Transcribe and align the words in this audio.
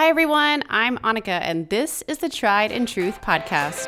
Hi, 0.00 0.08
everyone. 0.08 0.64
I'm 0.70 0.96
Annika, 1.00 1.42
and 1.42 1.68
this 1.68 2.02
is 2.08 2.16
the 2.16 2.30
Tried 2.30 2.72
and 2.72 2.88
Truth 2.88 3.20
Podcast. 3.20 3.86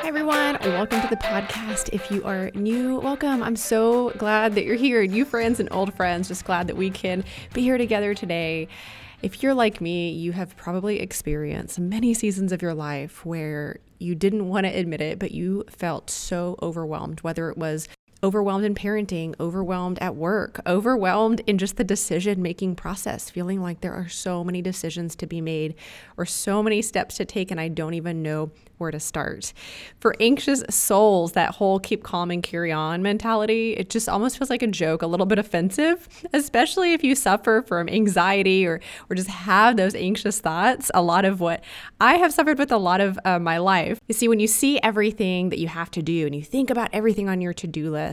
Hi, 0.00 0.08
everyone, 0.08 0.56
welcome 0.62 1.02
to 1.02 1.08
the 1.08 1.16
podcast. 1.16 1.90
If 1.92 2.10
you 2.10 2.24
are 2.24 2.50
new, 2.54 3.00
welcome. 3.00 3.42
I'm 3.42 3.54
so 3.54 4.12
glad 4.16 4.54
that 4.54 4.64
you're 4.64 4.76
here, 4.76 5.06
new 5.06 5.26
friends 5.26 5.60
and 5.60 5.68
old 5.72 5.92
friends. 5.92 6.28
Just 6.28 6.46
glad 6.46 6.68
that 6.68 6.76
we 6.78 6.88
can 6.88 7.22
be 7.52 7.60
here 7.60 7.76
together 7.76 8.14
today. 8.14 8.66
If 9.20 9.42
you're 9.42 9.52
like 9.52 9.82
me, 9.82 10.12
you 10.12 10.32
have 10.32 10.56
probably 10.56 10.98
experienced 10.98 11.78
many 11.78 12.14
seasons 12.14 12.50
of 12.50 12.62
your 12.62 12.72
life 12.72 13.26
where 13.26 13.80
you 13.98 14.14
didn't 14.14 14.48
want 14.48 14.64
to 14.64 14.72
admit 14.72 15.02
it, 15.02 15.18
but 15.18 15.32
you 15.32 15.64
felt 15.68 16.08
so 16.08 16.56
overwhelmed, 16.62 17.20
whether 17.20 17.50
it 17.50 17.58
was 17.58 17.88
overwhelmed 18.24 18.64
in 18.64 18.72
parenting, 18.72 19.34
overwhelmed 19.40 19.98
at 20.00 20.14
work, 20.14 20.60
overwhelmed 20.64 21.40
in 21.46 21.58
just 21.58 21.76
the 21.76 21.82
decision 21.82 22.40
making 22.40 22.76
process, 22.76 23.28
feeling 23.28 23.60
like 23.60 23.80
there 23.80 23.92
are 23.92 24.08
so 24.08 24.44
many 24.44 24.62
decisions 24.62 25.16
to 25.16 25.26
be 25.26 25.40
made 25.40 25.74
or 26.16 26.24
so 26.24 26.62
many 26.62 26.80
steps 26.80 27.16
to 27.16 27.24
take, 27.24 27.50
and 27.50 27.60
I 27.60 27.66
don't 27.66 27.94
even 27.94 28.22
know 28.22 28.52
where 28.78 28.92
to 28.92 29.00
start. 29.00 29.52
For 29.98 30.14
anxious 30.20 30.62
souls, 30.70 31.32
that 31.32 31.54
whole 31.54 31.80
keep 31.80 32.04
calm 32.04 32.30
and 32.30 32.42
carry 32.42 32.70
on 32.70 33.02
mentality, 33.02 33.72
it 33.72 33.90
just 33.90 34.08
almost 34.08 34.38
feels 34.38 34.50
like 34.50 34.62
a 34.62 34.66
joke, 34.68 35.02
a 35.02 35.06
little 35.06 35.26
bit 35.26 35.38
offensive, 35.38 36.08
especially 36.32 36.92
if 36.92 37.02
you 37.02 37.14
suffer 37.14 37.64
from 37.66 37.88
anxiety 37.88 38.66
or, 38.66 38.80
or 39.10 39.16
just 39.16 39.28
have 39.28 39.76
those 39.76 39.94
anxious 39.94 40.38
thoughts. 40.40 40.90
A 40.94 41.02
lot 41.02 41.24
of 41.24 41.40
what 41.40 41.64
I 42.00 42.14
have 42.14 42.32
suffered 42.32 42.58
with 42.58 42.70
a 42.70 42.78
lot 42.78 43.00
of 43.00 43.18
uh, 43.24 43.38
my 43.38 43.58
life. 43.58 44.00
You 44.08 44.14
see, 44.14 44.28
when 44.28 44.40
you 44.40 44.48
see 44.48 44.80
everything 44.80 45.50
that 45.50 45.58
you 45.58 45.68
have 45.68 45.90
to 45.92 46.02
do 46.02 46.26
and 46.26 46.34
you 46.34 46.42
think 46.42 46.70
about 46.70 46.90
everything 46.92 47.28
on 47.28 47.40
your 47.40 47.54
to 47.54 47.66
do 47.66 47.90
list, 47.90 48.11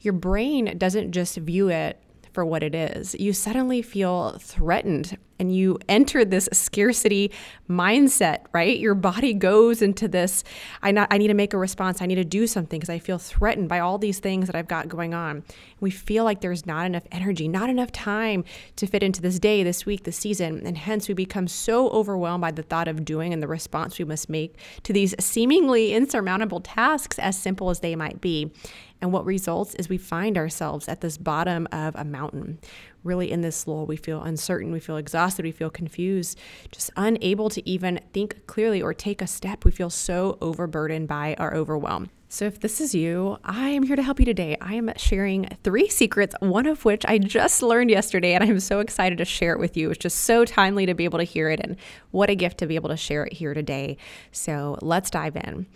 your 0.00 0.12
brain 0.12 0.76
doesn't 0.78 1.12
just 1.12 1.36
view 1.36 1.68
it 1.68 2.00
for 2.32 2.44
what 2.44 2.62
it 2.62 2.74
is. 2.74 3.14
You 3.14 3.32
suddenly 3.32 3.82
feel 3.82 4.38
threatened 4.38 5.16
and 5.38 5.54
you 5.54 5.78
enter 5.88 6.24
this 6.24 6.48
scarcity 6.52 7.30
mindset, 7.68 8.40
right? 8.52 8.78
Your 8.78 8.94
body 8.94 9.34
goes 9.34 9.82
into 9.82 10.08
this 10.08 10.44
I 10.82 10.90
not 10.92 11.08
I 11.10 11.18
need 11.18 11.28
to 11.28 11.34
make 11.34 11.54
a 11.54 11.58
response. 11.58 12.00
I 12.00 12.06
need 12.06 12.16
to 12.16 12.24
do 12.24 12.46
something 12.46 12.78
because 12.78 12.90
I 12.90 12.98
feel 12.98 13.18
threatened 13.18 13.68
by 13.68 13.80
all 13.80 13.98
these 13.98 14.18
things 14.18 14.46
that 14.46 14.56
I've 14.56 14.68
got 14.68 14.88
going 14.88 15.14
on. 15.14 15.44
We 15.80 15.90
feel 15.90 16.24
like 16.24 16.40
there's 16.40 16.66
not 16.66 16.86
enough 16.86 17.04
energy, 17.12 17.48
not 17.48 17.70
enough 17.70 17.92
time 17.92 18.44
to 18.76 18.86
fit 18.86 19.02
into 19.02 19.20
this 19.20 19.38
day, 19.38 19.62
this 19.62 19.84
week, 19.84 20.04
this 20.04 20.16
season, 20.16 20.66
and 20.66 20.78
hence 20.78 21.08
we 21.08 21.14
become 21.14 21.48
so 21.48 21.88
overwhelmed 21.90 22.40
by 22.40 22.50
the 22.50 22.62
thought 22.62 22.88
of 22.88 23.04
doing 23.04 23.32
and 23.32 23.42
the 23.42 23.48
response 23.48 23.98
we 23.98 24.04
must 24.04 24.28
make 24.28 24.56
to 24.84 24.92
these 24.92 25.14
seemingly 25.18 25.92
insurmountable 25.92 26.60
tasks 26.60 27.18
as 27.18 27.38
simple 27.38 27.70
as 27.70 27.80
they 27.80 27.96
might 27.96 28.20
be. 28.20 28.52
And 29.00 29.12
what 29.12 29.26
results 29.26 29.74
is 29.74 29.88
we 29.88 29.98
find 29.98 30.38
ourselves 30.38 30.88
at 30.88 31.00
this 31.00 31.18
bottom 31.18 31.68
of 31.70 31.94
a 31.96 32.04
mountain, 32.04 32.58
really 33.06 33.30
in 33.30 33.40
this 33.40 33.66
lull. 33.66 33.86
We 33.86 33.96
feel 33.96 34.22
uncertain, 34.22 34.72
we 34.72 34.80
feel 34.80 34.96
exhausted, 34.96 35.44
we 35.44 35.52
feel 35.52 35.70
confused, 35.70 36.38
just 36.70 36.90
unable 36.96 37.48
to 37.50 37.68
even 37.68 38.00
think 38.12 38.46
clearly 38.46 38.82
or 38.82 38.92
take 38.92 39.22
a 39.22 39.26
step. 39.26 39.64
We 39.64 39.70
feel 39.70 39.90
so 39.90 40.36
overburdened 40.40 41.08
by 41.08 41.34
our 41.38 41.54
overwhelm. 41.54 42.10
So, 42.28 42.44
if 42.44 42.58
this 42.58 42.80
is 42.80 42.92
you, 42.92 43.38
I 43.44 43.68
am 43.68 43.84
here 43.84 43.94
to 43.94 44.02
help 44.02 44.18
you 44.18 44.26
today. 44.26 44.56
I 44.60 44.74
am 44.74 44.90
sharing 44.96 45.46
three 45.62 45.88
secrets, 45.88 46.34
one 46.40 46.66
of 46.66 46.84
which 46.84 47.04
I 47.06 47.18
just 47.18 47.62
learned 47.62 47.88
yesterday, 47.88 48.34
and 48.34 48.42
I'm 48.42 48.58
so 48.58 48.80
excited 48.80 49.18
to 49.18 49.24
share 49.24 49.52
it 49.52 49.60
with 49.60 49.76
you. 49.76 49.90
It's 49.90 49.98
just 49.98 50.22
so 50.22 50.44
timely 50.44 50.86
to 50.86 50.94
be 50.94 51.04
able 51.04 51.20
to 51.20 51.24
hear 51.24 51.48
it, 51.50 51.60
and 51.60 51.76
what 52.10 52.28
a 52.28 52.34
gift 52.34 52.58
to 52.58 52.66
be 52.66 52.74
able 52.74 52.88
to 52.88 52.96
share 52.96 53.24
it 53.24 53.32
here 53.32 53.54
today. 53.54 53.96
So, 54.32 54.76
let's 54.82 55.08
dive 55.08 55.36
in. 55.36 55.66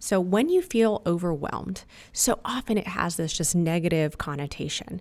So, 0.00 0.18
when 0.18 0.48
you 0.48 0.62
feel 0.62 1.00
overwhelmed, 1.06 1.84
so 2.12 2.40
often 2.44 2.76
it 2.76 2.88
has 2.88 3.14
this 3.14 3.32
just 3.32 3.54
negative 3.54 4.18
connotation. 4.18 5.00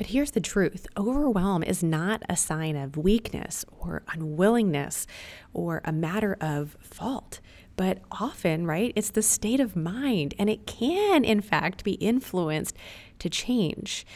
But 0.00 0.06
here's 0.06 0.30
the 0.30 0.40
truth 0.40 0.86
overwhelm 0.96 1.62
is 1.62 1.82
not 1.82 2.22
a 2.26 2.34
sign 2.34 2.74
of 2.74 2.96
weakness 2.96 3.66
or 3.80 4.02
unwillingness 4.08 5.06
or 5.52 5.82
a 5.84 5.92
matter 5.92 6.38
of 6.40 6.78
fault. 6.80 7.40
But 7.76 7.98
often, 8.10 8.66
right, 8.66 8.94
it's 8.96 9.10
the 9.10 9.20
state 9.20 9.60
of 9.60 9.76
mind, 9.76 10.32
and 10.38 10.48
it 10.48 10.66
can, 10.66 11.22
in 11.22 11.42
fact, 11.42 11.84
be 11.84 11.92
influenced 11.92 12.78
to 13.18 13.28
change. 13.28 14.06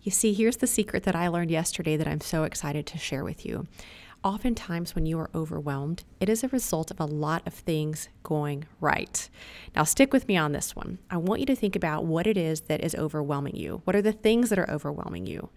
You 0.00 0.10
see, 0.10 0.32
here's 0.32 0.56
the 0.56 0.66
secret 0.66 1.02
that 1.02 1.14
I 1.14 1.28
learned 1.28 1.50
yesterday 1.50 1.98
that 1.98 2.08
I'm 2.08 2.22
so 2.22 2.44
excited 2.44 2.86
to 2.86 2.96
share 2.96 3.22
with 3.22 3.44
you. 3.44 3.66
Oftentimes, 4.24 4.94
when 4.94 5.04
you 5.04 5.18
are 5.18 5.28
overwhelmed, 5.34 6.02
it 6.18 6.30
is 6.30 6.42
a 6.42 6.48
result 6.48 6.90
of 6.90 6.98
a 6.98 7.04
lot 7.04 7.46
of 7.46 7.52
things 7.52 8.08
going 8.22 8.64
right. 8.80 9.28
Now, 9.76 9.84
stick 9.84 10.14
with 10.14 10.26
me 10.26 10.38
on 10.38 10.52
this 10.52 10.74
one. 10.74 10.98
I 11.10 11.18
want 11.18 11.40
you 11.40 11.46
to 11.46 11.54
think 11.54 11.76
about 11.76 12.06
what 12.06 12.26
it 12.26 12.38
is 12.38 12.62
that 12.62 12.82
is 12.82 12.94
overwhelming 12.94 13.54
you. 13.54 13.82
What 13.84 13.94
are 13.94 14.00
the 14.00 14.12
things 14.12 14.48
that 14.48 14.58
are 14.58 14.70
overwhelming 14.70 15.26
you? 15.26 15.50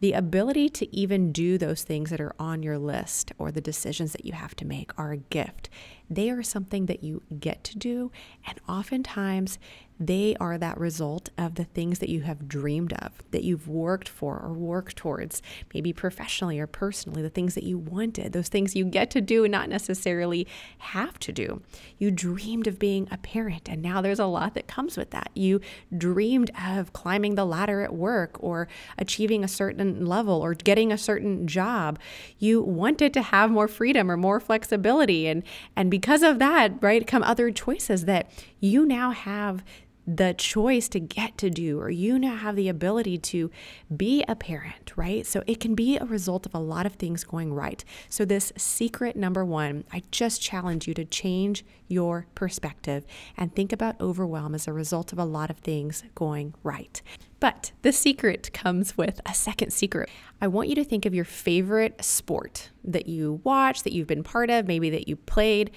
The 0.00 0.12
ability 0.14 0.70
to 0.70 0.96
even 0.96 1.30
do 1.30 1.56
those 1.56 1.84
things 1.84 2.10
that 2.10 2.20
are 2.20 2.34
on 2.36 2.64
your 2.64 2.78
list 2.78 3.30
or 3.38 3.52
the 3.52 3.60
decisions 3.60 4.10
that 4.10 4.24
you 4.24 4.32
have 4.32 4.56
to 4.56 4.64
make 4.64 4.90
are 4.98 5.12
a 5.12 5.18
gift. 5.18 5.68
They 6.08 6.30
are 6.30 6.42
something 6.42 6.86
that 6.86 7.04
you 7.04 7.22
get 7.38 7.62
to 7.64 7.78
do, 7.78 8.10
and 8.44 8.58
oftentimes 8.68 9.60
they 10.00 10.34
are 10.40 10.56
that 10.56 10.78
result 10.78 11.28
of 11.36 11.56
the 11.56 11.64
things 11.64 11.98
that 11.98 12.08
you 12.08 12.22
have 12.22 12.48
dreamed 12.48 12.94
of, 12.94 13.22
that 13.32 13.44
you've 13.44 13.68
worked 13.68 14.08
for 14.08 14.40
or 14.40 14.54
worked 14.54 14.96
towards, 14.96 15.42
maybe 15.74 15.92
professionally 15.92 16.58
or 16.58 16.66
personally, 16.66 17.20
the 17.20 17.28
things 17.28 17.54
that 17.54 17.64
you 17.64 17.76
wanted, 17.76 18.32
those 18.32 18.48
things 18.48 18.74
you 18.74 18.86
get 18.86 19.10
to 19.10 19.20
do 19.20 19.44
and 19.44 19.52
not 19.52 19.68
necessarily 19.68 20.48
have 20.78 21.18
to 21.18 21.32
do. 21.32 21.60
You 21.98 22.10
dreamed 22.10 22.66
of 22.66 22.78
being 22.78 23.08
a 23.10 23.18
parent, 23.18 23.68
and 23.68 23.82
now 23.82 24.00
there's 24.00 24.18
a 24.18 24.24
lot 24.24 24.54
that 24.54 24.66
comes 24.66 24.96
with 24.96 25.10
that. 25.10 25.28
You 25.34 25.60
dreamed 25.96 26.50
of 26.66 26.94
climbing 26.94 27.34
the 27.34 27.44
ladder 27.44 27.82
at 27.82 27.94
work 27.94 28.36
or 28.40 28.68
achieving 28.96 29.44
a 29.44 29.48
certain 29.48 30.06
level 30.06 30.40
or 30.40 30.54
getting 30.54 30.90
a 30.90 30.98
certain 30.98 31.46
job. 31.46 31.98
You 32.38 32.62
wanted 32.62 33.12
to 33.14 33.22
have 33.22 33.50
more 33.50 33.68
freedom 33.68 34.10
or 34.10 34.16
more 34.16 34.40
flexibility. 34.40 35.26
And, 35.26 35.42
and 35.76 35.90
because 35.90 36.22
of 36.22 36.38
that, 36.38 36.82
right, 36.82 37.06
come 37.06 37.22
other 37.22 37.50
choices 37.50 38.06
that 38.06 38.30
you 38.60 38.86
now 38.86 39.10
have 39.10 39.62
the 40.16 40.34
choice 40.34 40.88
to 40.88 40.98
get 40.98 41.38
to 41.38 41.50
do, 41.50 41.78
or 41.78 41.88
you 41.88 42.18
now 42.18 42.34
have 42.34 42.56
the 42.56 42.68
ability 42.68 43.16
to 43.18 43.50
be 43.96 44.24
a 44.26 44.34
parent, 44.34 44.92
right? 44.96 45.24
So 45.24 45.44
it 45.46 45.60
can 45.60 45.74
be 45.74 45.96
a 45.96 46.04
result 46.04 46.46
of 46.46 46.54
a 46.54 46.58
lot 46.58 46.84
of 46.84 46.94
things 46.94 47.22
going 47.22 47.54
right. 47.54 47.84
So, 48.08 48.24
this 48.24 48.52
secret 48.56 49.14
number 49.14 49.44
one, 49.44 49.84
I 49.92 50.02
just 50.10 50.42
challenge 50.42 50.88
you 50.88 50.94
to 50.94 51.04
change 51.04 51.64
your 51.86 52.26
perspective 52.34 53.04
and 53.36 53.54
think 53.54 53.72
about 53.72 54.00
overwhelm 54.00 54.54
as 54.54 54.66
a 54.66 54.72
result 54.72 55.12
of 55.12 55.18
a 55.18 55.24
lot 55.24 55.50
of 55.50 55.58
things 55.58 56.02
going 56.14 56.54
right. 56.62 57.02
But 57.38 57.72
the 57.82 57.92
secret 57.92 58.52
comes 58.52 58.96
with 58.98 59.20
a 59.24 59.34
second 59.34 59.72
secret. 59.72 60.10
I 60.40 60.48
want 60.48 60.68
you 60.68 60.74
to 60.74 60.84
think 60.84 61.06
of 61.06 61.14
your 61.14 61.24
favorite 61.24 62.04
sport 62.04 62.70
that 62.84 63.08
you 63.08 63.40
watch, 63.44 63.82
that 63.84 63.92
you've 63.92 64.06
been 64.06 64.24
part 64.24 64.50
of, 64.50 64.66
maybe 64.66 64.90
that 64.90 65.08
you 65.08 65.16
played. 65.16 65.70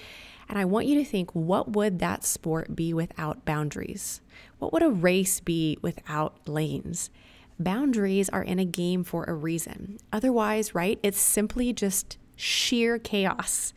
And 0.48 0.58
I 0.58 0.64
want 0.64 0.86
you 0.86 0.96
to 0.96 1.04
think 1.04 1.30
what 1.32 1.72
would 1.72 1.98
that 1.98 2.24
sport 2.24 2.76
be 2.76 2.92
without 2.92 3.44
boundaries? 3.44 4.20
What 4.58 4.72
would 4.72 4.82
a 4.82 4.90
race 4.90 5.40
be 5.40 5.78
without 5.82 6.48
lanes? 6.48 7.10
Boundaries 7.58 8.28
are 8.28 8.42
in 8.42 8.58
a 8.58 8.64
game 8.64 9.04
for 9.04 9.24
a 9.24 9.34
reason. 9.34 9.98
Otherwise, 10.12 10.74
right, 10.74 10.98
it's 11.02 11.20
simply 11.20 11.72
just 11.72 12.18
sheer 12.36 12.98
chaos. 12.98 13.72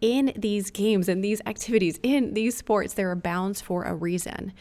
In 0.00 0.32
these 0.36 0.70
games, 0.70 1.08
in 1.08 1.20
these 1.20 1.42
activities, 1.44 1.98
in 2.02 2.34
these 2.34 2.56
sports, 2.56 2.94
there 2.94 3.10
are 3.10 3.16
bounds 3.16 3.60
for 3.60 3.84
a 3.84 3.94
reason. 3.94 4.52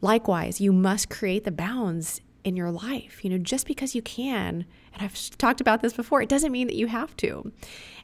Likewise, 0.00 0.60
you 0.60 0.72
must 0.72 1.08
create 1.08 1.44
the 1.44 1.50
bounds 1.50 2.20
in 2.44 2.56
your 2.56 2.70
life. 2.70 3.24
You 3.24 3.30
know, 3.30 3.38
just 3.38 3.66
because 3.66 3.94
you 3.94 4.02
can, 4.02 4.66
and 4.92 5.02
I've 5.02 5.36
talked 5.38 5.60
about 5.60 5.80
this 5.80 5.92
before, 5.92 6.22
it 6.22 6.28
doesn't 6.28 6.52
mean 6.52 6.66
that 6.66 6.76
you 6.76 6.86
have 6.88 7.16
to. 7.18 7.52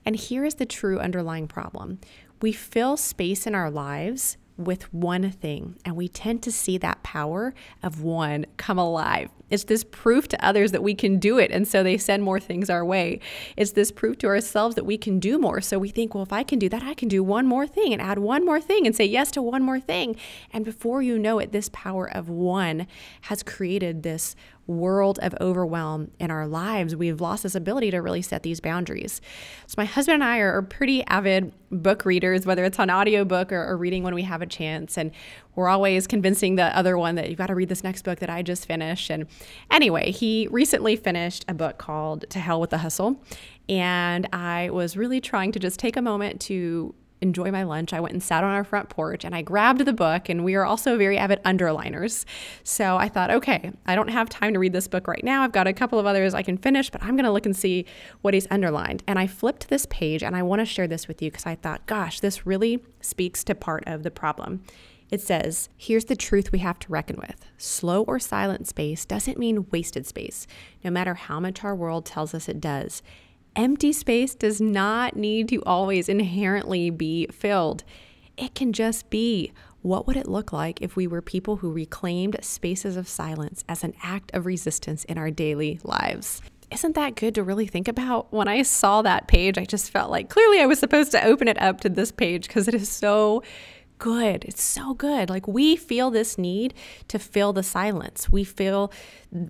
And 0.04 0.16
here 0.16 0.44
is 0.44 0.54
the 0.54 0.66
true 0.66 0.98
underlying 0.98 1.48
problem 1.48 1.98
we 2.40 2.52
fill 2.52 2.96
space 2.96 3.46
in 3.46 3.54
our 3.54 3.70
lives 3.70 4.36
with 4.58 4.92
one 4.92 5.30
thing, 5.30 5.76
and 5.84 5.94
we 5.94 6.08
tend 6.08 6.42
to 6.42 6.50
see 6.50 6.76
that 6.78 7.02
power 7.04 7.54
of 7.80 8.02
one 8.02 8.44
come 8.56 8.76
alive. 8.76 9.30
It's 9.50 9.64
this 9.64 9.84
proof 9.84 10.26
to 10.28 10.44
others 10.44 10.72
that 10.72 10.82
we 10.82 10.94
can 10.94 11.18
do 11.18 11.38
it, 11.38 11.52
and 11.52 11.66
so 11.66 11.82
they 11.82 11.96
send 11.96 12.24
more 12.24 12.40
things 12.40 12.68
our 12.68 12.84
way. 12.84 13.20
It's 13.56 13.70
this 13.72 13.92
proof 13.92 14.18
to 14.18 14.26
ourselves 14.26 14.74
that 14.74 14.84
we 14.84 14.98
can 14.98 15.20
do 15.20 15.38
more. 15.38 15.60
So 15.60 15.78
we 15.78 15.90
think, 15.90 16.12
well, 16.12 16.24
if 16.24 16.32
I 16.32 16.42
can 16.42 16.58
do 16.58 16.68
that, 16.70 16.82
I 16.82 16.94
can 16.94 17.08
do 17.08 17.22
one 17.22 17.46
more 17.46 17.66
thing 17.68 17.92
and 17.92 18.02
add 18.02 18.18
one 18.18 18.44
more 18.44 18.60
thing 18.60 18.84
and 18.84 18.94
say 18.94 19.04
yes 19.04 19.30
to 19.32 19.42
one 19.42 19.62
more 19.62 19.80
thing. 19.80 20.16
And 20.52 20.64
before 20.64 21.02
you 21.02 21.18
know 21.18 21.38
it, 21.38 21.52
this 21.52 21.70
power 21.72 22.06
of 22.06 22.28
one 22.28 22.88
has 23.22 23.44
created 23.44 24.02
this 24.02 24.34
world 24.68 25.18
of 25.22 25.34
overwhelm 25.40 26.10
in 26.20 26.30
our 26.30 26.46
lives, 26.46 26.94
we've 26.94 27.20
lost 27.20 27.42
this 27.42 27.54
ability 27.54 27.90
to 27.90 27.98
really 27.98 28.22
set 28.22 28.42
these 28.44 28.60
boundaries. 28.60 29.20
So, 29.66 29.74
my 29.78 29.84
husband 29.84 30.16
and 30.16 30.24
I 30.24 30.38
are, 30.38 30.62
pretty 30.62 31.04
avid 31.06 31.52
book 31.70 32.04
readers, 32.04 32.44
whether 32.44 32.64
it's 32.64 32.78
on 32.78 32.90
audiobook 32.90 33.52
or, 33.52 33.64
or 33.64 33.76
reading 33.76 34.02
when 34.02 34.14
we 34.14 34.22
have 34.22 34.42
a 34.42 34.46
chance. 34.46 34.98
And 34.98 35.12
we're 35.56 35.68
always 35.68 36.06
convincing 36.06 36.56
the 36.56 36.76
other 36.76 36.98
one 36.98 37.14
that 37.14 37.28
you've 37.28 37.38
got 37.38 37.46
to 37.46 37.54
read 37.54 37.68
this 37.68 37.82
next 37.82 38.02
book 38.02 38.18
that 38.18 38.28
I 38.28 38.42
just 38.42 38.66
finished. 38.66 39.10
And 39.10 39.26
anyway, 39.70 40.10
he 40.10 40.46
recently 40.50 40.94
finished 40.96 41.44
a 41.48 41.54
book 41.54 41.78
called 41.78 42.28
To 42.30 42.38
Hell 42.38 42.60
with 42.60 42.70
the 42.70 42.78
Hustle. 42.78 43.22
And 43.68 44.28
I 44.32 44.70
was 44.70 44.96
really 44.96 45.20
trying 45.20 45.52
to 45.52 45.58
just 45.58 45.80
take 45.80 45.96
a 45.96 46.02
moment 46.02 46.40
to 46.42 46.94
enjoy 47.20 47.50
my 47.50 47.62
lunch, 47.62 47.92
I 47.92 48.00
went 48.00 48.12
and 48.12 48.22
sat 48.22 48.44
on 48.44 48.54
our 48.54 48.64
front 48.64 48.88
porch 48.88 49.24
and 49.24 49.34
I 49.34 49.42
grabbed 49.42 49.84
the 49.84 49.92
book. 49.92 50.28
And 50.28 50.44
we 50.44 50.54
are 50.54 50.64
also 50.64 50.96
very 50.96 51.18
avid 51.18 51.42
underliners. 51.44 52.24
So 52.62 52.96
I 52.96 53.08
thought, 53.08 53.30
okay, 53.30 53.72
I 53.86 53.94
don't 53.94 54.08
have 54.08 54.28
time 54.28 54.52
to 54.52 54.58
read 54.58 54.72
this 54.72 54.88
book 54.88 55.06
right 55.06 55.24
now. 55.24 55.42
I've 55.42 55.52
got 55.52 55.66
a 55.66 55.72
couple 55.72 55.98
of 55.98 56.06
others 56.06 56.34
I 56.34 56.42
can 56.42 56.58
finish, 56.58 56.90
but 56.90 57.02
I'm 57.02 57.16
going 57.16 57.24
to 57.24 57.32
look 57.32 57.46
and 57.46 57.56
see 57.56 57.86
what 58.22 58.34
he's 58.34 58.46
underlined. 58.50 59.02
And 59.06 59.18
I 59.18 59.26
flipped 59.26 59.68
this 59.68 59.86
page 59.86 60.22
and 60.22 60.36
I 60.36 60.42
want 60.42 60.60
to 60.60 60.66
share 60.66 60.88
this 60.88 61.08
with 61.08 61.22
you 61.22 61.30
because 61.30 61.46
I 61.46 61.54
thought, 61.54 61.86
gosh, 61.86 62.20
this 62.20 62.46
really 62.46 62.82
speaks 63.00 63.44
to 63.44 63.54
part 63.54 63.84
of 63.86 64.02
the 64.02 64.10
problem. 64.10 64.62
It 65.10 65.22
says, 65.22 65.70
Here's 65.76 66.04
the 66.04 66.16
truth 66.16 66.52
we 66.52 66.58
have 66.58 66.78
to 66.80 66.92
reckon 66.92 67.16
with 67.16 67.46
slow 67.56 68.02
or 68.02 68.18
silent 68.18 68.68
space 68.68 69.04
doesn't 69.04 69.38
mean 69.38 69.66
wasted 69.70 70.06
space, 70.06 70.46
no 70.84 70.90
matter 70.90 71.14
how 71.14 71.40
much 71.40 71.64
our 71.64 71.74
world 71.74 72.04
tells 72.04 72.34
us 72.34 72.48
it 72.48 72.60
does. 72.60 73.02
Empty 73.58 73.92
space 73.92 74.36
does 74.36 74.60
not 74.60 75.16
need 75.16 75.48
to 75.48 75.60
always 75.64 76.08
inherently 76.08 76.90
be 76.90 77.26
filled. 77.26 77.82
It 78.36 78.54
can 78.54 78.72
just 78.72 79.10
be. 79.10 79.52
What 79.82 80.06
would 80.06 80.16
it 80.16 80.28
look 80.28 80.52
like 80.52 80.80
if 80.80 80.94
we 80.94 81.08
were 81.08 81.20
people 81.20 81.56
who 81.56 81.72
reclaimed 81.72 82.36
spaces 82.40 82.96
of 82.96 83.08
silence 83.08 83.64
as 83.68 83.82
an 83.82 83.94
act 84.00 84.30
of 84.32 84.46
resistance 84.46 85.02
in 85.06 85.18
our 85.18 85.32
daily 85.32 85.80
lives? 85.82 86.40
Isn't 86.70 86.94
that 86.94 87.16
good 87.16 87.34
to 87.34 87.42
really 87.42 87.66
think 87.66 87.88
about? 87.88 88.32
When 88.32 88.46
I 88.46 88.62
saw 88.62 89.02
that 89.02 89.26
page, 89.26 89.58
I 89.58 89.64
just 89.64 89.90
felt 89.90 90.12
like 90.12 90.28
clearly 90.28 90.60
I 90.60 90.66
was 90.66 90.78
supposed 90.78 91.10
to 91.10 91.24
open 91.24 91.48
it 91.48 91.60
up 91.60 91.80
to 91.80 91.88
this 91.88 92.12
page 92.12 92.46
because 92.46 92.68
it 92.68 92.74
is 92.74 92.88
so 92.88 93.42
good. 93.98 94.44
It's 94.44 94.62
so 94.62 94.94
good. 94.94 95.28
Like 95.28 95.46
we 95.48 95.76
feel 95.76 96.10
this 96.10 96.38
need 96.38 96.74
to 97.08 97.18
fill 97.18 97.52
the 97.52 97.62
silence. 97.62 98.30
We 98.30 98.44
feel 98.44 98.92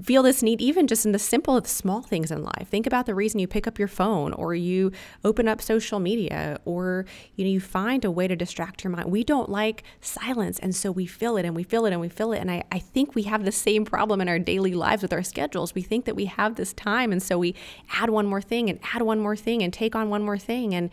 feel 0.02 0.24
this 0.24 0.42
need 0.42 0.60
even 0.60 0.88
just 0.88 1.06
in 1.06 1.12
the 1.12 1.18
simple 1.18 1.62
small 1.64 2.02
things 2.02 2.32
in 2.32 2.42
life. 2.42 2.66
Think 2.68 2.86
about 2.86 3.06
the 3.06 3.14
reason 3.14 3.38
you 3.38 3.46
pick 3.46 3.66
up 3.66 3.78
your 3.78 3.86
phone 3.86 4.32
or 4.32 4.52
you 4.54 4.90
open 5.24 5.46
up 5.46 5.62
social 5.62 6.00
media 6.00 6.58
or 6.64 7.06
you 7.36 7.44
know 7.44 7.50
you 7.50 7.60
find 7.60 8.04
a 8.04 8.10
way 8.10 8.26
to 8.26 8.34
distract 8.34 8.82
your 8.82 8.90
mind. 8.90 9.10
We 9.10 9.22
don't 9.22 9.48
like 9.48 9.84
silence 10.00 10.58
and 10.58 10.74
so 10.74 10.90
we 10.90 11.06
fill 11.06 11.36
it 11.36 11.44
and 11.44 11.54
we 11.54 11.62
fill 11.62 11.86
it 11.86 11.92
and 11.92 12.00
we 12.00 12.08
fill 12.08 12.32
it. 12.32 12.38
And 12.38 12.50
I, 12.50 12.64
I 12.72 12.80
think 12.80 13.14
we 13.14 13.22
have 13.24 13.44
the 13.44 13.52
same 13.52 13.84
problem 13.84 14.20
in 14.20 14.28
our 14.28 14.38
daily 14.38 14.74
lives 14.74 15.02
with 15.02 15.12
our 15.12 15.22
schedules. 15.22 15.74
We 15.74 15.82
think 15.82 16.06
that 16.06 16.16
we 16.16 16.24
have 16.24 16.56
this 16.56 16.72
time 16.72 17.12
and 17.12 17.22
so 17.22 17.38
we 17.38 17.54
add 17.92 18.10
one 18.10 18.26
more 18.26 18.42
thing 18.42 18.68
and 18.68 18.80
add 18.94 19.02
one 19.02 19.20
more 19.20 19.36
thing 19.36 19.62
and 19.62 19.72
take 19.72 19.94
on 19.94 20.10
one 20.10 20.22
more 20.22 20.38
thing 20.38 20.74
and 20.74 20.90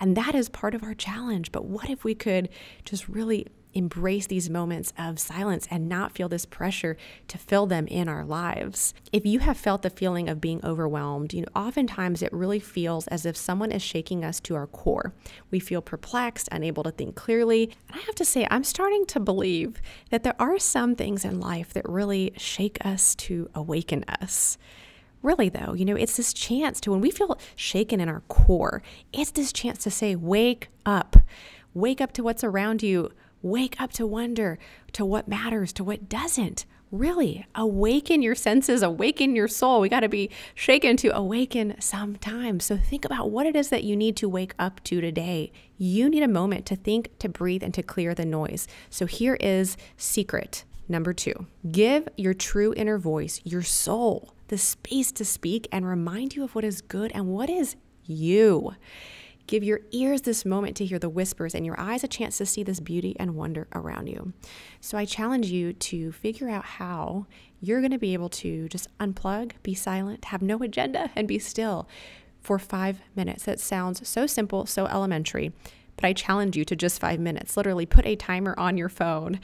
and 0.00 0.16
that 0.16 0.34
is 0.34 0.48
part 0.48 0.74
of 0.74 0.84
our 0.84 0.94
challenge. 0.94 1.50
But 1.50 1.64
what 1.64 1.90
if 1.90 2.04
we 2.04 2.14
could 2.14 2.48
just 2.84 2.97
just 2.98 3.08
really 3.08 3.46
embrace 3.74 4.26
these 4.26 4.50
moments 4.50 4.92
of 4.98 5.20
silence 5.20 5.68
and 5.70 5.88
not 5.88 6.10
feel 6.10 6.28
this 6.28 6.46
pressure 6.46 6.96
to 7.28 7.38
fill 7.38 7.66
them 7.66 7.86
in 7.86 8.08
our 8.08 8.24
lives. 8.24 8.92
If 9.12 9.24
you 9.24 9.38
have 9.40 9.56
felt 9.56 9.82
the 9.82 9.90
feeling 9.90 10.28
of 10.28 10.40
being 10.40 10.64
overwhelmed, 10.64 11.32
you 11.32 11.42
know, 11.42 11.48
oftentimes 11.54 12.22
it 12.22 12.32
really 12.32 12.58
feels 12.58 13.06
as 13.08 13.24
if 13.24 13.36
someone 13.36 13.70
is 13.70 13.82
shaking 13.82 14.24
us 14.24 14.40
to 14.40 14.56
our 14.56 14.66
core. 14.66 15.12
We 15.50 15.60
feel 15.60 15.82
perplexed, 15.82 16.48
unable 16.50 16.82
to 16.82 16.90
think 16.90 17.14
clearly. 17.14 17.70
And 17.88 18.00
I 18.00 18.04
have 18.04 18.16
to 18.16 18.24
say, 18.24 18.48
I'm 18.50 18.64
starting 18.64 19.06
to 19.06 19.20
believe 19.20 19.80
that 20.10 20.24
there 20.24 20.40
are 20.40 20.58
some 20.58 20.96
things 20.96 21.24
in 21.24 21.38
life 21.38 21.72
that 21.74 21.88
really 21.88 22.32
shake 22.36 22.84
us 22.84 23.14
to 23.16 23.48
awaken 23.54 24.04
us. 24.20 24.58
Really, 25.22 25.50
though, 25.50 25.74
you 25.74 25.84
know, 25.84 25.96
it's 25.96 26.16
this 26.16 26.32
chance 26.32 26.80
to, 26.80 26.90
when 26.92 27.00
we 27.00 27.10
feel 27.10 27.38
shaken 27.54 28.00
in 28.00 28.08
our 28.08 28.22
core, 28.28 28.82
it's 29.12 29.32
this 29.32 29.52
chance 29.52 29.82
to 29.84 29.90
say, 29.90 30.16
wake 30.16 30.68
up. 30.86 31.16
Wake 31.74 32.00
up 32.00 32.12
to 32.12 32.22
what's 32.22 32.44
around 32.44 32.82
you. 32.82 33.10
Wake 33.42 33.80
up 33.80 33.92
to 33.92 34.06
wonder, 34.06 34.58
to 34.92 35.04
what 35.04 35.28
matters, 35.28 35.72
to 35.74 35.84
what 35.84 36.08
doesn't. 36.08 36.64
Really, 36.90 37.46
awaken 37.54 38.22
your 38.22 38.34
senses, 38.34 38.82
awaken 38.82 39.36
your 39.36 39.46
soul. 39.46 39.80
We 39.80 39.88
got 39.90 40.00
to 40.00 40.08
be 40.08 40.30
shaken 40.54 40.96
to 40.98 41.14
awaken 41.14 41.76
sometimes. 41.80 42.64
So 42.64 42.78
think 42.78 43.04
about 43.04 43.30
what 43.30 43.46
it 43.46 43.54
is 43.54 43.68
that 43.68 43.84
you 43.84 43.94
need 43.94 44.16
to 44.16 44.28
wake 44.28 44.54
up 44.58 44.82
to 44.84 45.00
today. 45.00 45.52
You 45.76 46.08
need 46.08 46.22
a 46.22 46.28
moment 46.28 46.64
to 46.66 46.76
think, 46.76 47.16
to 47.18 47.28
breathe, 47.28 47.62
and 47.62 47.74
to 47.74 47.82
clear 47.82 48.14
the 48.14 48.24
noise. 48.24 48.66
So 48.88 49.06
here 49.06 49.36
is 49.38 49.76
secret 49.96 50.64
number 50.88 51.12
two 51.12 51.46
give 51.70 52.08
your 52.16 52.34
true 52.34 52.72
inner 52.76 52.98
voice, 52.98 53.40
your 53.44 53.62
soul, 53.62 54.32
the 54.48 54.58
space 54.58 55.12
to 55.12 55.24
speak 55.24 55.68
and 55.70 55.86
remind 55.86 56.34
you 56.34 56.42
of 56.42 56.54
what 56.54 56.64
is 56.64 56.80
good 56.80 57.12
and 57.14 57.28
what 57.28 57.50
is 57.50 57.76
you. 58.04 58.74
Give 59.48 59.64
your 59.64 59.80
ears 59.92 60.20
this 60.20 60.44
moment 60.44 60.76
to 60.76 60.84
hear 60.84 60.98
the 60.98 61.08
whispers 61.08 61.54
and 61.54 61.64
your 61.64 61.80
eyes 61.80 62.04
a 62.04 62.08
chance 62.08 62.36
to 62.36 62.44
see 62.44 62.62
this 62.62 62.80
beauty 62.80 63.16
and 63.18 63.34
wonder 63.34 63.66
around 63.74 64.06
you. 64.06 64.34
So 64.82 64.98
I 64.98 65.06
challenge 65.06 65.46
you 65.46 65.72
to 65.72 66.12
figure 66.12 66.50
out 66.50 66.64
how 66.64 67.26
you're 67.58 67.80
going 67.80 67.92
to 67.92 67.98
be 67.98 68.12
able 68.12 68.28
to 68.28 68.68
just 68.68 68.94
unplug, 68.98 69.52
be 69.62 69.74
silent, 69.74 70.26
have 70.26 70.42
no 70.42 70.58
agenda, 70.58 71.10
and 71.16 71.26
be 71.26 71.38
still 71.38 71.88
for 72.42 72.58
five 72.58 73.00
minutes. 73.16 73.44
That 73.44 73.58
sounds 73.58 74.06
so 74.06 74.26
simple, 74.26 74.66
so 74.66 74.84
elementary. 74.84 75.52
But 75.96 76.04
I 76.04 76.12
challenge 76.12 76.54
you 76.54 76.66
to 76.66 76.76
just 76.76 77.00
five 77.00 77.18
minutes. 77.18 77.56
Literally, 77.56 77.86
put 77.86 78.06
a 78.06 78.16
timer 78.16 78.54
on 78.58 78.76
your 78.76 78.90
phone 78.90 79.40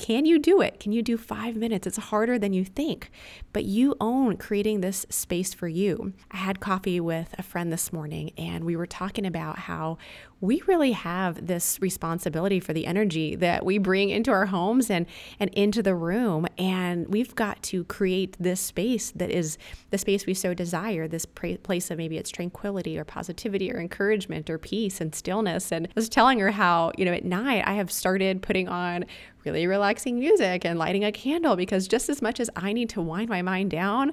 can 0.00 0.24
you 0.24 0.38
do 0.38 0.62
it? 0.62 0.80
Can 0.80 0.92
you 0.92 1.02
do 1.02 1.18
five 1.18 1.56
minutes? 1.56 1.86
It's 1.86 1.98
harder 1.98 2.38
than 2.38 2.54
you 2.54 2.64
think, 2.64 3.10
but 3.52 3.66
you 3.66 3.94
own 4.00 4.38
creating 4.38 4.80
this 4.80 5.04
space 5.10 5.52
for 5.52 5.68
you. 5.68 6.14
I 6.30 6.38
had 6.38 6.58
coffee 6.58 7.00
with 7.00 7.34
a 7.36 7.42
friend 7.42 7.70
this 7.70 7.92
morning 7.92 8.32
and 8.38 8.64
we 8.64 8.76
were 8.76 8.86
talking 8.86 9.26
about 9.26 9.58
how 9.58 9.98
we 10.40 10.62
really 10.66 10.92
have 10.92 11.46
this 11.46 11.78
responsibility 11.80 12.60
for 12.60 12.72
the 12.72 12.86
energy 12.86 13.36
that 13.36 13.64
we 13.64 13.78
bring 13.78 14.10
into 14.10 14.30
our 14.30 14.46
homes 14.46 14.90
and 14.90 15.06
and 15.38 15.50
into 15.50 15.82
the 15.82 15.94
room 15.94 16.46
and 16.56 17.08
we've 17.08 17.34
got 17.34 17.62
to 17.62 17.84
create 17.84 18.36
this 18.40 18.60
space 18.60 19.10
that 19.12 19.30
is 19.30 19.58
the 19.90 19.98
space 19.98 20.26
we 20.26 20.34
so 20.34 20.54
desire 20.54 21.06
this 21.06 21.26
place 21.26 21.90
of 21.90 21.98
maybe 21.98 22.16
it's 22.16 22.30
tranquility 22.30 22.98
or 22.98 23.04
positivity 23.04 23.72
or 23.72 23.78
encouragement 23.78 24.48
or 24.48 24.58
peace 24.58 25.00
and 25.00 25.14
stillness 25.14 25.70
and 25.70 25.86
I 25.86 25.92
was 25.94 26.08
telling 26.08 26.38
her 26.40 26.50
how 26.50 26.92
you 26.96 27.04
know 27.04 27.12
at 27.12 27.24
night 27.24 27.64
I 27.66 27.74
have 27.74 27.90
started 27.90 28.42
putting 28.42 28.68
on 28.68 29.04
really 29.44 29.66
relaxing 29.66 30.18
music 30.18 30.64
and 30.64 30.78
lighting 30.78 31.04
a 31.04 31.12
candle 31.12 31.56
because 31.56 31.88
just 31.88 32.08
as 32.08 32.20
much 32.20 32.40
as 32.40 32.50
I 32.56 32.72
need 32.72 32.88
to 32.90 33.00
wind 33.00 33.28
my 33.28 33.42
mind 33.42 33.70
down, 33.70 34.12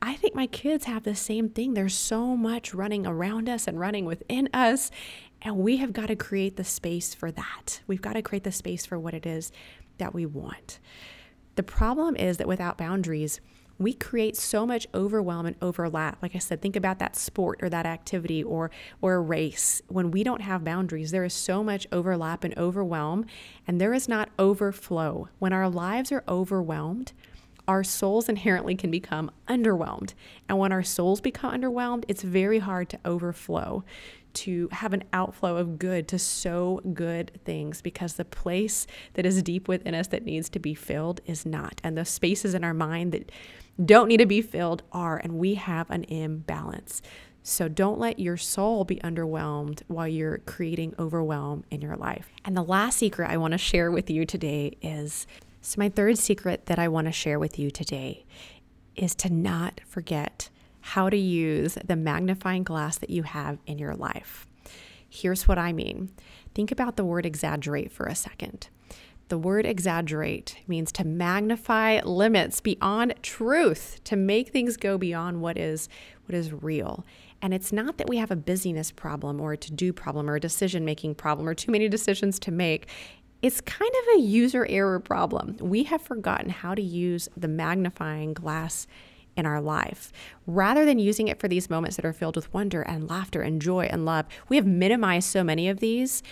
I 0.00 0.14
think 0.14 0.34
my 0.34 0.46
kids 0.48 0.84
have 0.86 1.04
the 1.04 1.14
same 1.14 1.48
thing. 1.48 1.74
There's 1.74 1.96
so 1.96 2.36
much 2.36 2.74
running 2.74 3.06
around 3.06 3.48
us 3.48 3.68
and 3.68 3.78
running 3.78 4.04
within 4.04 4.48
us. 4.52 4.90
And 5.42 5.58
we 5.58 5.76
have 5.78 5.92
got 5.92 6.06
to 6.06 6.16
create 6.16 6.56
the 6.56 6.64
space 6.64 7.14
for 7.14 7.30
that. 7.30 7.80
We've 7.86 8.02
got 8.02 8.14
to 8.14 8.22
create 8.22 8.44
the 8.44 8.52
space 8.52 8.84
for 8.84 8.98
what 8.98 9.14
it 9.14 9.26
is 9.26 9.52
that 9.98 10.14
we 10.14 10.26
want. 10.26 10.80
The 11.54 11.62
problem 11.62 12.16
is 12.16 12.38
that 12.38 12.48
without 12.48 12.78
boundaries, 12.78 13.40
we 13.78 13.92
create 13.92 14.36
so 14.36 14.66
much 14.66 14.86
overwhelm 14.94 15.46
and 15.46 15.56
overlap. 15.60 16.18
Like 16.22 16.34
I 16.34 16.38
said, 16.38 16.60
think 16.60 16.76
about 16.76 16.98
that 16.98 17.16
sport 17.16 17.60
or 17.62 17.68
that 17.68 17.86
activity 17.86 18.42
or 18.42 18.70
or 19.00 19.14
a 19.14 19.20
race. 19.20 19.82
When 19.88 20.10
we 20.10 20.22
don't 20.22 20.42
have 20.42 20.64
boundaries, 20.64 21.10
there 21.10 21.24
is 21.24 21.34
so 21.34 21.64
much 21.64 21.86
overlap 21.90 22.44
and 22.44 22.56
overwhelm, 22.56 23.26
and 23.66 23.80
there 23.80 23.94
is 23.94 24.08
not 24.08 24.30
overflow. 24.38 25.28
When 25.38 25.52
our 25.52 25.68
lives 25.68 26.12
are 26.12 26.24
overwhelmed, 26.28 27.12
our 27.68 27.84
souls 27.84 28.28
inherently 28.28 28.74
can 28.74 28.90
become 28.90 29.30
underwhelmed. 29.48 30.14
And 30.48 30.58
when 30.58 30.72
our 30.72 30.82
souls 30.82 31.20
become 31.20 31.52
underwhelmed, 31.52 32.04
it's 32.08 32.22
very 32.22 32.58
hard 32.58 32.88
to 32.90 32.98
overflow, 33.04 33.84
to 34.34 34.68
have 34.72 34.92
an 34.92 35.04
outflow 35.12 35.56
of 35.56 35.78
good, 35.78 36.08
to 36.08 36.18
sow 36.18 36.80
good 36.92 37.30
things, 37.44 37.80
because 37.80 38.14
the 38.14 38.24
place 38.24 38.86
that 39.14 39.24
is 39.24 39.42
deep 39.42 39.68
within 39.68 39.94
us 39.94 40.08
that 40.08 40.24
needs 40.24 40.48
to 40.50 40.58
be 40.58 40.74
filled 40.74 41.20
is 41.24 41.46
not. 41.46 41.80
And 41.84 41.96
the 41.96 42.04
spaces 42.04 42.54
in 42.54 42.64
our 42.64 42.74
mind 42.74 43.12
that 43.12 43.30
don't 43.82 44.08
need 44.08 44.18
to 44.18 44.26
be 44.26 44.42
filled 44.42 44.82
are, 44.92 45.16
and 45.16 45.38
we 45.38 45.54
have 45.54 45.90
an 45.90 46.04
imbalance. 46.04 47.02
So 47.42 47.68
don't 47.68 47.98
let 47.98 48.18
your 48.18 48.36
soul 48.36 48.84
be 48.84 48.96
underwhelmed 48.96 49.82
while 49.88 50.06
you're 50.06 50.38
creating 50.38 50.94
overwhelm 50.98 51.64
in 51.70 51.80
your 51.80 51.96
life. 51.96 52.28
And 52.44 52.56
the 52.56 52.62
last 52.62 52.98
secret 52.98 53.30
I 53.30 53.36
want 53.36 53.52
to 53.52 53.58
share 53.58 53.90
with 53.90 54.08
you 54.10 54.24
today 54.24 54.76
is 54.80 55.26
so, 55.64 55.78
my 55.78 55.88
third 55.88 56.18
secret 56.18 56.66
that 56.66 56.80
I 56.80 56.88
want 56.88 57.06
to 57.06 57.12
share 57.12 57.38
with 57.38 57.56
you 57.56 57.70
today 57.70 58.24
is 58.96 59.14
to 59.14 59.32
not 59.32 59.80
forget 59.86 60.50
how 60.80 61.08
to 61.08 61.16
use 61.16 61.78
the 61.84 61.94
magnifying 61.94 62.64
glass 62.64 62.98
that 62.98 63.10
you 63.10 63.22
have 63.22 63.58
in 63.64 63.78
your 63.78 63.94
life. 63.94 64.44
Here's 65.08 65.46
what 65.46 65.58
I 65.58 65.72
mean 65.72 66.10
think 66.54 66.72
about 66.72 66.96
the 66.96 67.04
word 67.04 67.24
exaggerate 67.24 67.92
for 67.92 68.06
a 68.06 68.14
second. 68.14 68.68
The 69.32 69.38
word 69.38 69.64
exaggerate 69.64 70.58
means 70.68 70.92
to 70.92 71.04
magnify 71.04 72.02
limits 72.02 72.60
beyond 72.60 73.14
truth, 73.22 73.98
to 74.04 74.14
make 74.14 74.50
things 74.50 74.76
go 74.76 74.98
beyond 74.98 75.40
what 75.40 75.56
is 75.56 75.88
what 76.26 76.34
is 76.34 76.52
real. 76.52 77.06
And 77.40 77.54
it's 77.54 77.72
not 77.72 77.96
that 77.96 78.10
we 78.10 78.18
have 78.18 78.30
a 78.30 78.36
busyness 78.36 78.90
problem 78.90 79.40
or 79.40 79.54
a 79.54 79.56
to-do 79.56 79.94
problem 79.94 80.28
or 80.28 80.34
a 80.34 80.40
decision-making 80.40 81.14
problem 81.14 81.48
or 81.48 81.54
too 81.54 81.72
many 81.72 81.88
decisions 81.88 82.38
to 82.40 82.50
make. 82.50 82.88
It's 83.40 83.62
kind 83.62 83.90
of 84.02 84.18
a 84.18 84.20
user 84.20 84.66
error 84.68 85.00
problem. 85.00 85.56
We 85.62 85.84
have 85.84 86.02
forgotten 86.02 86.50
how 86.50 86.74
to 86.74 86.82
use 86.82 87.30
the 87.34 87.48
magnifying 87.48 88.34
glass 88.34 88.86
in 89.34 89.46
our 89.46 89.62
life. 89.62 90.12
Rather 90.46 90.84
than 90.84 90.98
using 90.98 91.28
it 91.28 91.40
for 91.40 91.48
these 91.48 91.70
moments 91.70 91.96
that 91.96 92.04
are 92.04 92.12
filled 92.12 92.36
with 92.36 92.52
wonder 92.52 92.82
and 92.82 93.08
laughter 93.08 93.40
and 93.40 93.62
joy 93.62 93.86
and 93.86 94.04
love, 94.04 94.26
we 94.50 94.56
have 94.56 94.66
minimized 94.66 95.30
so 95.30 95.42
many 95.42 95.70
of 95.70 95.80
these 95.80 96.22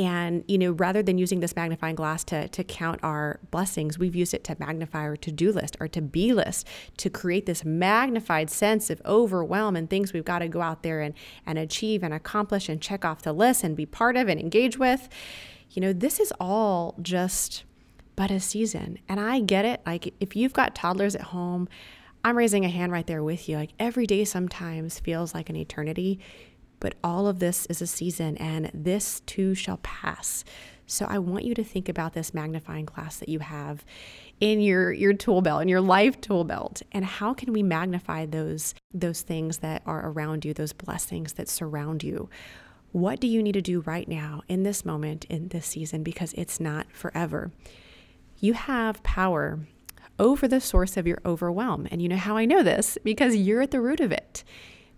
And, 0.00 0.44
you 0.48 0.56
know, 0.56 0.70
rather 0.72 1.02
than 1.02 1.18
using 1.18 1.40
this 1.40 1.54
magnifying 1.54 1.94
glass 1.94 2.24
to, 2.24 2.48
to 2.48 2.64
count 2.64 3.00
our 3.02 3.38
blessings, 3.50 3.98
we've 3.98 4.16
used 4.16 4.32
it 4.32 4.44
to 4.44 4.56
magnify 4.58 5.00
our 5.00 5.16
to 5.18 5.30
do 5.30 5.52
list, 5.52 5.76
our 5.78 5.88
to 5.88 6.00
be 6.00 6.32
list, 6.32 6.66
to 6.96 7.10
create 7.10 7.44
this 7.44 7.66
magnified 7.66 8.48
sense 8.48 8.88
of 8.88 9.02
overwhelm 9.04 9.76
and 9.76 9.90
things 9.90 10.14
we've 10.14 10.24
got 10.24 10.38
to 10.38 10.48
go 10.48 10.62
out 10.62 10.82
there 10.82 11.02
and, 11.02 11.12
and 11.44 11.58
achieve 11.58 12.02
and 12.02 12.14
accomplish 12.14 12.70
and 12.70 12.80
check 12.80 13.04
off 13.04 13.20
the 13.20 13.34
list 13.34 13.62
and 13.62 13.76
be 13.76 13.84
part 13.84 14.16
of 14.16 14.26
and 14.26 14.40
engage 14.40 14.78
with. 14.78 15.06
You 15.72 15.82
know, 15.82 15.92
this 15.92 16.18
is 16.18 16.32
all 16.40 16.94
just 17.02 17.64
but 18.16 18.30
a 18.30 18.40
season. 18.40 19.00
And 19.06 19.20
I 19.20 19.40
get 19.40 19.66
it. 19.66 19.82
Like, 19.84 20.14
if 20.18 20.34
you've 20.34 20.54
got 20.54 20.74
toddlers 20.74 21.14
at 21.14 21.20
home, 21.20 21.68
I'm 22.24 22.38
raising 22.38 22.64
a 22.64 22.70
hand 22.70 22.90
right 22.90 23.06
there 23.06 23.22
with 23.22 23.50
you. 23.50 23.58
Like, 23.58 23.72
every 23.78 24.06
day 24.06 24.24
sometimes 24.24 24.98
feels 24.98 25.34
like 25.34 25.50
an 25.50 25.56
eternity 25.56 26.20
but 26.80 26.94
all 27.04 27.28
of 27.28 27.38
this 27.38 27.66
is 27.66 27.80
a 27.80 27.86
season 27.86 28.36
and 28.38 28.70
this 28.74 29.20
too 29.20 29.54
shall 29.54 29.78
pass. 29.78 30.44
So 30.86 31.06
I 31.08 31.18
want 31.18 31.44
you 31.44 31.54
to 31.54 31.62
think 31.62 31.88
about 31.88 32.14
this 32.14 32.34
magnifying 32.34 32.84
glass 32.84 33.18
that 33.18 33.28
you 33.28 33.38
have 33.38 33.84
in 34.40 34.60
your 34.60 34.90
your 34.90 35.12
tool 35.12 35.40
belt, 35.42 35.62
in 35.62 35.68
your 35.68 35.80
life 35.80 36.20
tool 36.20 36.42
belt, 36.44 36.82
and 36.90 37.04
how 37.04 37.32
can 37.32 37.52
we 37.52 37.62
magnify 37.62 38.26
those 38.26 38.74
those 38.92 39.22
things 39.22 39.58
that 39.58 39.82
are 39.86 40.08
around 40.10 40.44
you, 40.44 40.52
those 40.52 40.72
blessings 40.72 41.34
that 41.34 41.48
surround 41.48 42.02
you? 42.02 42.28
What 42.92 43.20
do 43.20 43.28
you 43.28 43.40
need 43.40 43.52
to 43.52 43.62
do 43.62 43.80
right 43.82 44.08
now 44.08 44.42
in 44.48 44.64
this 44.64 44.84
moment 44.84 45.26
in 45.26 45.48
this 45.48 45.66
season 45.66 46.02
because 46.02 46.32
it's 46.32 46.58
not 46.58 46.90
forever. 46.90 47.52
You 48.38 48.54
have 48.54 49.02
power 49.04 49.60
over 50.18 50.48
the 50.48 50.60
source 50.60 50.96
of 50.96 51.06
your 51.06 51.20
overwhelm. 51.24 51.86
And 51.90 52.02
you 52.02 52.08
know 52.08 52.16
how 52.16 52.36
I 52.36 52.44
know 52.44 52.62
this? 52.62 52.98
Because 53.04 53.36
you're 53.36 53.62
at 53.62 53.70
the 53.70 53.80
root 53.80 54.00
of 54.00 54.12
it 54.12 54.44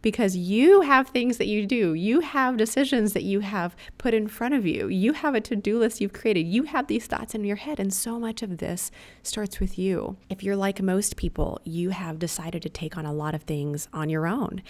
because 0.02 0.36
you 0.36 0.82
have 0.82 1.08
things 1.08 1.38
that 1.38 1.46
you 1.46 1.66
do. 1.66 1.94
You 1.94 2.20
have 2.20 2.56
decisions 2.56 3.12
that 3.12 3.22
you 3.22 3.40
have 3.40 3.74
put 3.98 4.12
in 4.12 4.28
front 4.28 4.54
of 4.54 4.66
you. 4.66 4.88
You 4.88 5.12
have 5.14 5.34
a 5.34 5.40
to 5.40 5.56
do 5.56 5.78
list 5.78 6.00
you've 6.00 6.12
created. 6.12 6.46
You 6.46 6.64
have 6.64 6.88
these 6.88 7.06
thoughts 7.06 7.34
in 7.34 7.44
your 7.44 7.56
head. 7.56 7.80
And 7.80 7.94
so 7.94 8.18
much 8.18 8.42
of 8.42 8.58
this 8.58 8.90
starts 9.22 9.60
with 9.60 9.78
you. 9.78 10.16
If 10.28 10.42
you're 10.42 10.56
like 10.56 10.82
most 10.82 11.16
people, 11.16 11.60
you 11.64 11.90
have 11.90 12.18
decided 12.18 12.62
to 12.62 12.68
take 12.68 12.96
on 12.96 13.06
a 13.06 13.12
lot 13.12 13.34
of 13.34 13.42
things 13.42 13.88
on 13.92 14.10
your 14.10 14.26
own. 14.26 14.62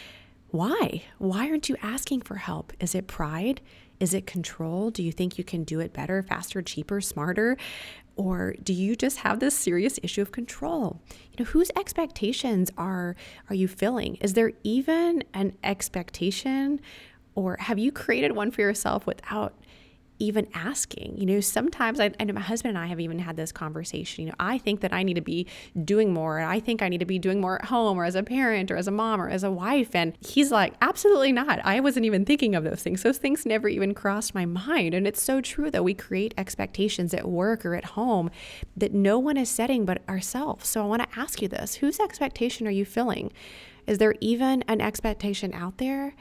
Why? 0.51 1.03
Why 1.19 1.49
aren't 1.49 1.71
you 1.71 1.77
asking 1.83 2.23
for 2.23 2.37
help? 2.37 2.75
Is 2.79 2.95
it 2.95 3.07
pride? 3.07 3.63
Is 3.99 4.13
it 4.13 4.27
control? 4.27 4.91
Do 4.91 5.03
you 5.03 5.13
think 5.13 5.39
you 5.39 5.45
can 5.45 5.65
do 5.65 5.81
it 5.81 5.93
better, 5.93 6.23
faster, 6.23 6.61
cheaper, 6.61 7.01
smarter? 7.01 7.57
Or 8.17 8.55
do 8.63 8.73
you 8.73 8.95
just 8.95 9.19
have 9.19 9.41
this 9.41 9.57
serious 9.57 9.99
issue 10.03 10.23
of 10.23 10.33
control? 10.33 11.01
You 11.33 11.45
know, 11.45 11.51
whose 11.51 11.71
expectations 11.77 12.71
are 12.77 13.17
are 13.49 13.55
you 13.55 13.69
filling? 13.69 14.17
Is 14.17 14.35
there 14.35 14.53
even 14.63 15.25
an 15.33 15.57
expectation 15.65 16.81
or 17.35 17.57
have 17.59 17.79
you 17.79 17.91
created 17.91 18.33
one 18.33 18.51
for 18.51 18.61
yourself 18.61 19.07
without 19.07 19.55
even 20.23 20.47
asking. 20.55 21.17
You 21.19 21.27
know, 21.27 21.41
sometimes 21.41 21.99
I, 21.99 22.13
I 22.21 22.25
know 22.25 22.33
my 22.33 22.41
husband 22.41 22.77
and 22.77 22.79
I 22.79 22.87
have 22.87 23.01
even 23.01 23.19
had 23.19 23.37
this 23.37 23.51
conversation. 23.51 24.25
You 24.25 24.31
know, 24.31 24.37
I 24.39 24.57
think 24.57 24.81
that 24.81 24.93
I 24.93 25.03
need 25.03 25.15
to 25.15 25.21
be 25.21 25.49
doing 25.85 26.13
more, 26.13 26.39
and 26.39 26.49
I 26.49 26.61
think 26.61 26.81
I 26.81 26.89
need 26.89 27.01
to 27.01 27.05
be 27.05 27.19
doing 27.19 27.41
more 27.41 27.57
at 27.57 27.65
home, 27.67 27.99
or 27.99 28.05
as 28.05 28.15
a 28.15 28.23
parent, 28.23 28.71
or 28.71 28.77
as 28.77 28.87
a 28.87 28.93
mom, 28.93 29.21
or 29.21 29.29
as 29.29 29.43
a 29.43 29.51
wife. 29.51 29.95
And 29.95 30.17
he's 30.21 30.53
like, 30.53 30.75
absolutely 30.81 31.33
not. 31.33 31.61
I 31.65 31.81
wasn't 31.81 32.07
even 32.07 32.25
thinking 32.25 32.55
of 32.55 32.63
those 32.63 32.83
things. 32.83 33.03
Those 33.03 33.19
things 33.19 33.45
never 33.45 33.69
even 33.69 33.95
crossed 33.95 34.35
my 34.35 34.47
mind. 34.47 34.95
And 34.95 35.07
it's 35.09 35.21
so 35.21 35.41
true 35.41 35.71
that 35.73 35.83
we 35.83 35.93
create 35.93 36.35
expectations 36.39 37.13
at 37.13 37.29
work 37.29 37.67
or 37.67 37.75
at 37.75 37.85
home 37.85 38.31
that 38.77 38.95
no 38.95 39.19
one 39.19 39.37
is 39.37 39.49
setting 39.49 39.85
but 39.85 40.09
ourselves. 40.09 40.69
So 40.69 40.83
I 40.83 40.87
want 40.87 41.03
to 41.03 41.19
ask 41.19 41.43
you 41.43 41.49
this 41.49 41.77
whose 41.77 41.99
expectation 41.99 42.67
are 42.69 42.71
you 42.71 42.85
filling? 42.85 43.33
Is 43.89 43.99
there 43.99 44.15
even 44.21 44.63
an 44.69 44.81
expectation 44.81 45.53
out 45.53 45.79
there? 45.79 46.15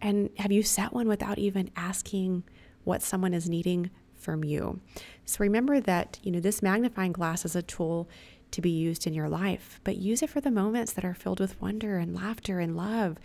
And 0.00 0.30
have 0.38 0.50
you 0.50 0.62
set 0.62 0.94
one 0.94 1.08
without 1.08 1.38
even 1.38 1.70
asking? 1.76 2.44
What 2.84 3.02
someone 3.02 3.34
is 3.34 3.48
needing 3.48 3.90
from 4.16 4.44
you. 4.44 4.80
So 5.24 5.38
remember 5.40 5.80
that, 5.80 6.18
you 6.22 6.30
know, 6.30 6.40
this 6.40 6.62
magnifying 6.62 7.12
glass 7.12 7.44
is 7.44 7.56
a 7.56 7.62
tool 7.62 8.08
to 8.50 8.60
be 8.60 8.70
used 8.70 9.06
in 9.06 9.14
your 9.14 9.28
life, 9.28 9.80
but 9.84 9.96
use 9.96 10.22
it 10.22 10.30
for 10.30 10.40
the 10.40 10.50
moments 10.50 10.92
that 10.92 11.04
are 11.04 11.14
filled 11.14 11.40
with 11.40 11.60
wonder 11.60 11.98
and 11.98 12.14
laughter 12.14 12.58
and 12.60 12.76
love. 12.76 13.16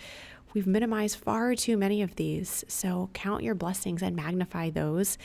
We've 0.54 0.68
minimized 0.68 1.18
far 1.18 1.54
too 1.56 1.78
many 1.78 2.02
of 2.02 2.16
these. 2.16 2.64
So 2.68 3.10
count 3.14 3.44
your 3.44 3.56
blessings 3.56 4.02
and 4.02 4.16
magnify 4.16 4.70
those, 4.70 5.18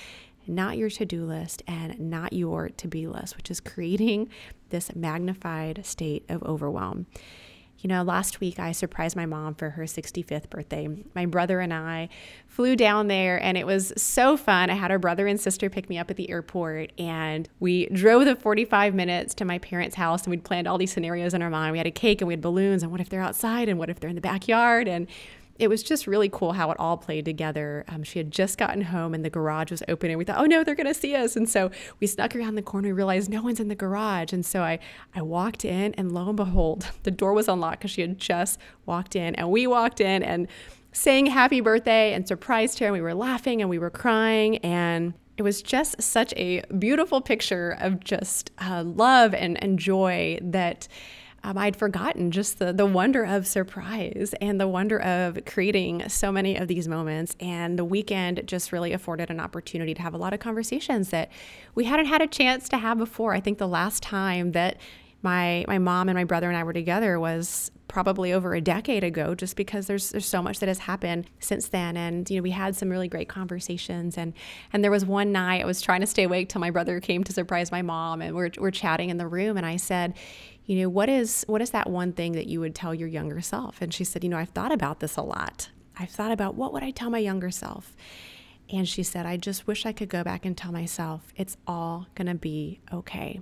not 0.47 0.77
your 0.77 0.91
to 0.91 1.05
do 1.05 1.25
list 1.25 1.63
and 1.69 1.99
not 2.01 2.33
your 2.33 2.69
to 2.69 2.89
be 2.89 3.07
list, 3.07 3.37
which 3.37 3.51
is 3.51 3.61
creating 3.61 4.29
this 4.71 4.95
magnified 4.95 5.85
state 5.87 6.25
of 6.29 6.43
overwhelm. 6.43 7.07
You 7.81 7.89
know, 7.89 8.03
last 8.03 8.41
week 8.41 8.59
I 8.59 8.73
surprised 8.73 9.17
my 9.17 9.25
mom 9.25 9.55
for 9.55 9.71
her 9.71 9.85
65th 9.85 10.51
birthday. 10.51 10.89
My 11.15 11.25
brother 11.25 11.61
and 11.61 11.73
I 11.73 12.11
flew 12.47 12.77
down 12.77 13.09
there 13.09 13.43
and 13.43 13.57
it 13.57 13.67
was 13.67 13.95
so 13.97 14.37
fun. 14.37 14.69
I 14.69 14.75
had 14.75 14.91
our 14.91 14.99
brother 14.99 15.27
and 15.27 15.41
sister 15.41 15.71
pick 15.71 15.89
me 15.89 15.97
up 15.97 16.11
at 16.11 16.17
the 16.17 16.29
airport 16.29 16.93
and 16.99 17.49
we 17.59 17.87
drove 17.87 18.27
the 18.27 18.37
45 18.37 18.95
minutes 18.95 19.35
to 19.37 19.47
my 19.47 19.59
parents' 19.59 19.97
house 19.97 20.25
and 20.25 20.31
we'd 20.31 20.45
planned 20.45 20.69
all 20.69 20.77
these 20.77 20.93
scenarios 20.93 21.33
in 21.33 21.41
our 21.41 21.49
mind. 21.49 21.73
We 21.73 21.79
had 21.79 21.87
a 21.87 21.91
cake 21.91 22.21
and 22.21 22.29
we 22.29 22.35
had 22.35 22.43
balloons 22.43 22.83
and 22.83 22.93
what 22.93 23.01
if 23.01 23.09
they're 23.09 23.23
outside 23.23 23.69
and 23.69 23.79
what 23.79 23.89
if 23.89 23.99
they're 23.99 24.11
in 24.11 24.17
the 24.17 24.21
backyard 24.21 24.87
and 24.87 25.07
it 25.61 25.69
was 25.69 25.83
just 25.83 26.07
really 26.07 26.31
cool 26.31 26.53
how 26.53 26.71
it 26.71 26.81
all 26.81 26.97
played 26.97 27.27
together. 27.27 27.85
Um, 27.89 28.03
she 28.03 28.19
had 28.19 28.31
just 28.31 28.57
gotten 28.57 28.81
home 28.81 29.13
and 29.13 29.23
the 29.23 29.31
garage 29.31 29.71
was 29.71 29.83
open, 29.89 30.11
and 30.11 30.19
we 30.19 30.25
thought, 30.25 30.41
oh 30.41 30.47
no, 30.47 30.65
they're 30.65 30.75
going 30.75 30.87
to 30.87 30.95
see 30.95 31.15
us. 31.15 31.37
And 31.37 31.49
so 31.49 31.71
we 32.01 32.07
snuck 32.07 32.35
around 32.35 32.55
the 32.55 32.63
corner 32.63 32.89
and 32.89 32.97
realized 32.97 33.29
no 33.29 33.43
one's 33.43 33.61
in 33.61 33.69
the 33.69 33.75
garage. 33.75 34.33
And 34.33 34.45
so 34.45 34.63
I, 34.63 34.79
I 35.15 35.21
walked 35.21 35.65
in, 35.65 35.95
and 35.95 36.13
lo 36.13 36.29
and 36.29 36.37
behold, 36.37 36.89
the 37.03 37.11
door 37.11 37.35
was 37.35 37.47
unlocked 37.47 37.81
because 37.81 37.91
she 37.91 38.01
had 38.01 38.19
just 38.19 38.59
walked 38.87 39.15
in. 39.15 39.35
And 39.35 39.51
we 39.51 39.67
walked 39.67 40.01
in 40.01 40.23
and 40.23 40.49
sang 40.93 41.27
happy 41.27 41.61
birthday 41.61 42.15
and 42.15 42.27
surprised 42.27 42.79
her. 42.79 42.87
And 42.87 42.95
we 42.95 43.03
were 43.03 43.15
laughing 43.15 43.61
and 43.61 43.69
we 43.69 43.79
were 43.79 43.91
crying. 43.91 44.57
And 44.59 45.13
it 45.37 45.43
was 45.43 45.63
just 45.63 46.01
such 46.03 46.35
a 46.37 46.63
beautiful 46.79 47.21
picture 47.21 47.77
of 47.81 48.01
just 48.03 48.51
uh, 48.59 48.83
love 48.85 49.35
and, 49.35 49.63
and 49.63 49.79
joy 49.79 50.39
that 50.43 50.89
um, 51.43 51.57
I'd 51.57 51.77
forgotten 51.77 52.31
just 52.31 52.59
the, 52.59 52.73
the 52.73 52.87
wonder 52.87 53.25
of 53.25 53.47
surprise 53.47 54.35
and 54.41 54.61
the 54.61 54.69
wonder 54.69 55.01
of 55.01 55.39
creating 55.47 56.09
so 56.09 56.31
many 56.31 56.57
of 56.57 56.69
these 56.69 56.87
moments. 56.87 57.35
And 57.41 57.79
the 57.79 57.85
weekend 57.85 58.43
just 58.47 58.73
really 58.73 58.93
afforded 58.93 59.31
an 59.31 59.41
opportunity 59.41 59.95
to 59.95 60.03
have 60.03 60.13
a 60.13 60.19
lot 60.19 60.35
of 60.35 60.41
conversations 60.41 61.11
that 61.11 61.31
we 61.75 61.85
hadn't 61.85 62.07
had 62.07 62.21
a 62.21 62.27
chance 62.27 62.69
to 62.71 62.79
have 62.79 62.99
before. 62.99 63.33
I 63.35 63.41
think 63.41 63.59
the 63.59 63.69
last 63.69 64.03
time 64.03 64.53
that 64.53 64.79
my 65.23 65.65
my 65.69 65.79
mom 65.79 66.09
and 66.09 66.17
my 66.17 66.25
brother 66.25 66.49
and 66.49 66.57
I 66.57 66.65
were 66.65 66.73
together 66.73 67.19
was 67.19 67.71
probably 67.89 68.33
over 68.33 68.55
a 68.55 68.61
decade 68.61 69.03
ago 69.03 69.35
just 69.35 69.57
because 69.57 69.87
there's 69.87 70.11
there's 70.11 70.27
so 70.27 70.41
much 70.43 70.61
that 70.61 70.69
has 70.69 70.79
happened 70.79 71.29
since 71.41 71.69
then 71.69 71.97
and 71.97 72.31
you 72.31 72.37
know 72.37 72.43
we 72.43 72.53
had 72.53 72.77
some 72.77 72.89
really 72.89 73.09
great 73.09 73.29
conversations 73.29 74.17
and 74.17 74.33
and 74.73 74.85
there 74.85 74.93
was 74.93 75.05
one 75.05 75.33
night 75.33 75.63
I 75.63 75.67
was 75.67 75.83
trying 75.83 76.01
to 76.01 76.07
stay 76.07 76.23
awake 76.23 76.49
till 76.49 76.61
my 76.61 76.71
brother 76.71 77.01
came 77.01 77.25
to 77.25 77.33
surprise 77.33 77.73
my 77.73 77.83
mom 77.83 78.23
and 78.23 78.37
we're 78.37 78.51
we're 78.59 78.71
chatting 78.71 79.11
in 79.11 79.17
the 79.17 79.27
room 79.27 79.57
and 79.57 79.67
I 79.67 79.77
said 79.77 80.15
you 80.71 80.77
know, 80.83 80.89
what 80.89 81.09
is 81.09 81.45
what 81.49 81.61
is 81.61 81.71
that 81.71 81.91
one 81.91 82.13
thing 82.13 82.31
that 82.33 82.47
you 82.47 82.61
would 82.61 82.77
tell 82.77 82.95
your 82.95 83.09
younger 83.09 83.41
self? 83.41 83.83
And 83.83 83.93
she 83.93 84.05
said, 84.05 84.23
you 84.23 84.31
know, 84.31 84.37
I've 84.37 84.51
thought 84.51 84.71
about 84.71 85.01
this 85.01 85.17
a 85.17 85.23
lot. 85.23 85.69
I've 85.99 86.11
thought 86.11 86.31
about 86.31 86.55
what 86.55 86.73
would 86.73 86.85
I 86.85 86.93
tell 86.93 87.11
my 87.11 87.19
younger 87.19 87.51
self? 87.51 87.97
And 88.73 88.89
she 88.89 89.03
said, 89.03 89.27
I 89.27 89.37
just 89.37 89.67
wish 89.67 89.85
I 89.85 89.93
could 89.93 90.09
go 90.09 90.23
back 90.23 90.45
and 90.45 90.57
tell 90.57 90.71
myself 90.71 91.33
it's 91.35 91.57
all 91.67 92.07
going 92.15 92.29
to 92.29 92.37
be 92.37 92.79
okay. 92.93 93.41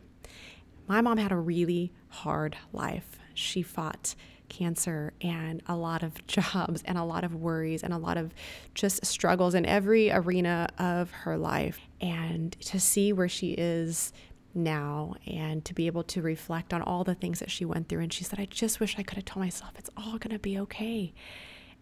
My 0.89 1.03
mom 1.03 1.19
had 1.19 1.33
a 1.33 1.37
really 1.37 1.93
hard 2.09 2.57
life. 2.73 3.19
She 3.35 3.63
fought 3.63 4.15
cancer 4.49 5.13
and 5.21 5.63
a 5.67 5.77
lot 5.77 6.03
of 6.03 6.27
jobs 6.27 6.83
and 6.87 6.97
a 6.97 7.05
lot 7.05 7.23
of 7.23 7.35
worries 7.35 7.83
and 7.83 7.93
a 7.93 7.99
lot 7.99 8.17
of 8.17 8.33
just 8.75 9.05
struggles 9.05 9.55
in 9.55 9.67
every 9.67 10.11
arena 10.11 10.69
of 10.79 11.11
her 11.11 11.37
life. 11.37 11.81
And 12.01 12.59
to 12.63 12.81
see 12.81 13.13
where 13.13 13.29
she 13.29 13.53
is 13.53 14.13
now 14.55 15.15
and 15.27 15.65
to 15.67 15.75
be 15.75 15.87
able 15.87 16.03
to 16.03 16.23
reflect 16.23 16.73
on 16.73 16.81
all 16.81 17.05
the 17.05 17.15
things 17.15 17.39
that 17.41 17.51
she 17.51 17.67
went 17.67 17.89
through. 17.89 18.01
And 18.01 18.13
she 18.13 18.25
said, 18.25 18.41
I 18.41 18.47
just 18.47 18.81
wish 18.81 18.99
I 18.99 19.03
could 19.03 19.17
have 19.17 19.27
told 19.27 19.45
myself 19.45 19.73
it's 19.79 19.91
all 19.97 20.19
going 20.19 20.33
to 20.33 20.39
be 20.39 20.59
okay. 20.61 21.13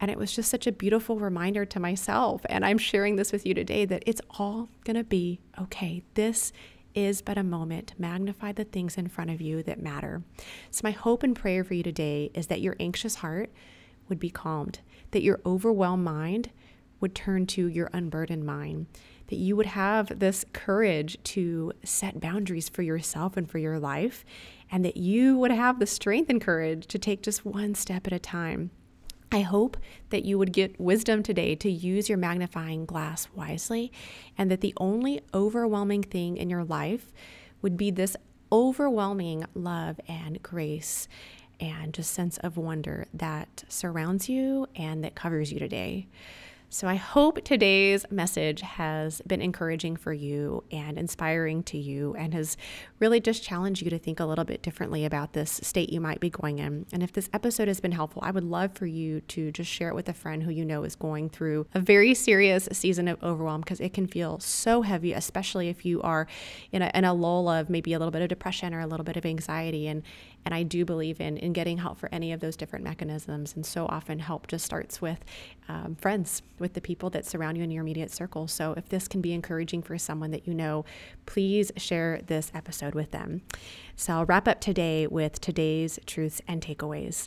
And 0.01 0.11
it 0.11 0.19
was 0.19 0.35
just 0.35 0.51
such 0.51 0.67
a 0.67 0.73
beautiful 0.73 1.19
reminder 1.19 1.65
to 1.65 1.81
myself. 1.81 2.43
And 2.51 2.67
I'm 2.67 2.77
sharing 2.77 3.17
this 3.17 3.33
with 3.33 3.47
you 3.47 3.55
today 3.55 3.85
that 3.87 4.03
it's 4.05 4.21
all 4.39 4.69
going 4.85 4.97
to 4.97 5.05
be 5.05 5.41
okay. 5.59 6.03
This 6.15 6.53
is 6.97 7.23
but 7.23 7.39
a 7.39 7.45
moment. 7.45 7.93
Magnify 7.99 8.53
the 8.53 8.65
things 8.65 8.97
in 8.97 9.07
front 9.07 9.31
of 9.31 9.41
you 9.41 9.63
that 9.63 9.81
matter. 9.81 10.23
So, 10.71 10.81
my 10.83 10.91
hope 10.91 11.23
and 11.23 11.37
prayer 11.37 11.63
for 11.63 11.75
you 11.75 11.83
today 11.83 12.31
is 12.35 12.49
that 12.49 12.63
your 12.63 12.75
anxious 12.81 13.17
heart 13.17 13.53
would 14.09 14.19
be 14.19 14.31
calmed, 14.31 14.81
that 15.11 15.23
your 15.23 15.41
overwhelmed 15.47 16.05
mind 16.05 16.51
would 17.01 17.15
turn 17.15 17.47
to 17.47 17.69
your 17.69 17.91
unburdened 17.93 18.45
mind, 18.45 18.87
that 19.29 19.37
you 19.37 19.55
would 19.55 19.67
have 19.67 20.19
this 20.19 20.45
courage 20.53 21.19
to 21.25 21.73
set 21.85 22.21
boundaries 22.21 22.69
for 22.69 22.83
yourself 22.83 23.37
and 23.37 23.51
for 23.51 23.59
your 23.59 23.79
life, 23.79 24.25
and 24.71 24.85
that 24.85 24.97
you 24.97 25.37
would 25.37 25.51
have 25.51 25.79
the 25.79 25.87
strength 25.87 26.31
and 26.31 26.41
courage 26.41 26.87
to 26.87 26.99
take 26.99 27.23
just 27.23 27.45
one 27.45 27.75
step 27.75 28.07
at 28.07 28.13
a 28.13 28.19
time. 28.19 28.71
I 29.33 29.41
hope 29.41 29.77
that 30.11 30.25
you 30.25 30.39
would 30.39 30.53
get 30.53 30.81
wisdom 30.81 31.23
today 31.23 31.57
to 31.57 31.71
use 31.71 32.09
your 32.09 32.19
magnifying 32.19 32.87
glass 32.87 33.29
wisely, 33.35 33.93
and 34.39 34.51
that 34.51 34.61
the 34.61 34.75
only 34.77 35.21
overwhelming 35.35 36.03
thing 36.03 36.37
in 36.37 36.49
your 36.49 36.65
life 36.65 37.13
would 37.61 37.77
be 37.77 37.91
this 37.91 38.17
overwhelming 38.53 39.45
love 39.55 40.01
and 40.07 40.41
grace 40.43 41.09
and 41.59 41.93
just 41.95 42.13
sense 42.13 42.39
of 42.39 42.57
wonder 42.57 43.07
that 43.13 43.65
surrounds 43.69 44.29
you 44.29 44.67
and 44.77 45.03
that 45.03 45.15
covers 45.15 45.53
you 45.53 45.59
today. 45.59 46.07
So 46.69 46.89
I 46.89 46.97
hope 46.97 47.45
today's 47.45 48.05
message 48.11 48.61
has 48.61 49.23
been 49.23 49.41
encouraging 49.41 49.95
for 49.95 50.13
you 50.13 50.65
and 50.73 50.99
inspiring 50.99 51.63
to 51.65 51.79
you 51.79 52.15
and 52.17 52.35
has 52.35 52.57
really 52.99 53.21
just 53.21 53.45
challenged 53.45 53.83
you 53.83 53.91
to 53.91 53.99
think 53.99 54.19
a 54.19 54.25
little 54.25 54.45
bit 54.45 54.63
differently 54.63 55.05
about 55.05 55.33
this 55.33 55.61
state 55.63 55.91
you 55.91 56.01
might 56.01 56.19
be 56.19 56.29
going 56.29 56.59
in. 56.59 56.85
And 56.93 57.05
if 57.05 57.13
this 57.13 57.31
episode 57.33 57.69
has 57.69 57.79
been 57.79 57.93
helpful, 57.93 58.21
I 58.25 58.33
would 58.33 58.43
love 58.43 58.73
for 58.73 58.85
you 58.85 59.21
to 59.23 59.53
just 59.53 59.71
share 59.71 59.91
it 59.91 59.95
with 59.95 60.09
a 60.09 60.13
friend 60.13 60.43
who 60.43 60.51
you 60.51 60.65
know 60.65 60.83
is 60.83 60.97
going 60.97 61.31
through 61.31 61.69
a 61.73 61.79
very 61.79 62.15
serious 62.15 62.69
season 62.73 63.07
of 63.07 63.23
overwhelm 63.23 63.61
because 63.61 63.81
it 63.81 63.95
can 63.95 64.09
feel 64.09 64.41
so 64.41 64.83
heavy, 64.83 65.13
especially 65.13 65.69
if 65.69 65.87
you 65.87 66.03
are 66.03 66.27
in 66.73 66.83
a, 66.83 66.91
in 66.95 67.05
a 67.05 67.15
lull 67.15 67.49
of 67.49 67.71
maybe 67.71 67.93
a 67.93 67.99
little 67.99 68.11
bit 68.11 68.23
of 68.23 68.29
depression 68.29 68.75
or 68.75 68.81
a 68.81 68.87
little 68.89 69.05
bit 69.05 69.17
of 69.17 69.25
anxiety. 69.25 69.87
And 69.87 70.03
and 70.47 70.55
I 70.55 70.63
do 70.63 70.85
believe 70.85 71.21
in 71.21 71.37
in 71.39 71.53
getting 71.53 71.77
help 71.77 71.99
for 71.99 72.09
any 72.13 72.33
of 72.33 72.39
those 72.39 72.57
different 72.57 72.85
mechanisms. 72.85 73.55
And 73.55 73.67
so 73.67 73.85
often 73.87 74.21
help 74.21 74.47
just 74.47 74.65
starts 74.65 75.03
with 75.03 75.19
um, 75.69 75.97
friends, 75.97 76.41
with 76.61 76.73
the 76.75 76.81
people 76.81 77.11
that 77.11 77.27
surround 77.27 77.59
you 77.59 77.65
in 77.65 77.71
your 77.73 77.83
immediate 77.83 78.13
circle. 78.13 78.47
So 78.47 78.73
if 78.77 78.89
this 78.89 79.09
can 79.09 79.21
be 79.21 79.33
encouraging 79.33 79.83
for 79.83 79.99
someone 79.99 80.31
that 80.31 80.47
you 80.47 80.55
know, 80.55 80.85
please 81.27 81.73
share 81.77 82.21
this 82.27 82.53
episode 82.55 82.95
with 82.95 83.11
them. 83.11 83.43
So 83.97 84.13
I'll 84.13 84.25
wrap 84.25 84.47
up 84.47 84.61
today 84.61 85.09
with 85.09 85.41
today's 85.41 85.99
truths 86.07 86.41
and 86.47 86.63
takeaways. 86.63 87.27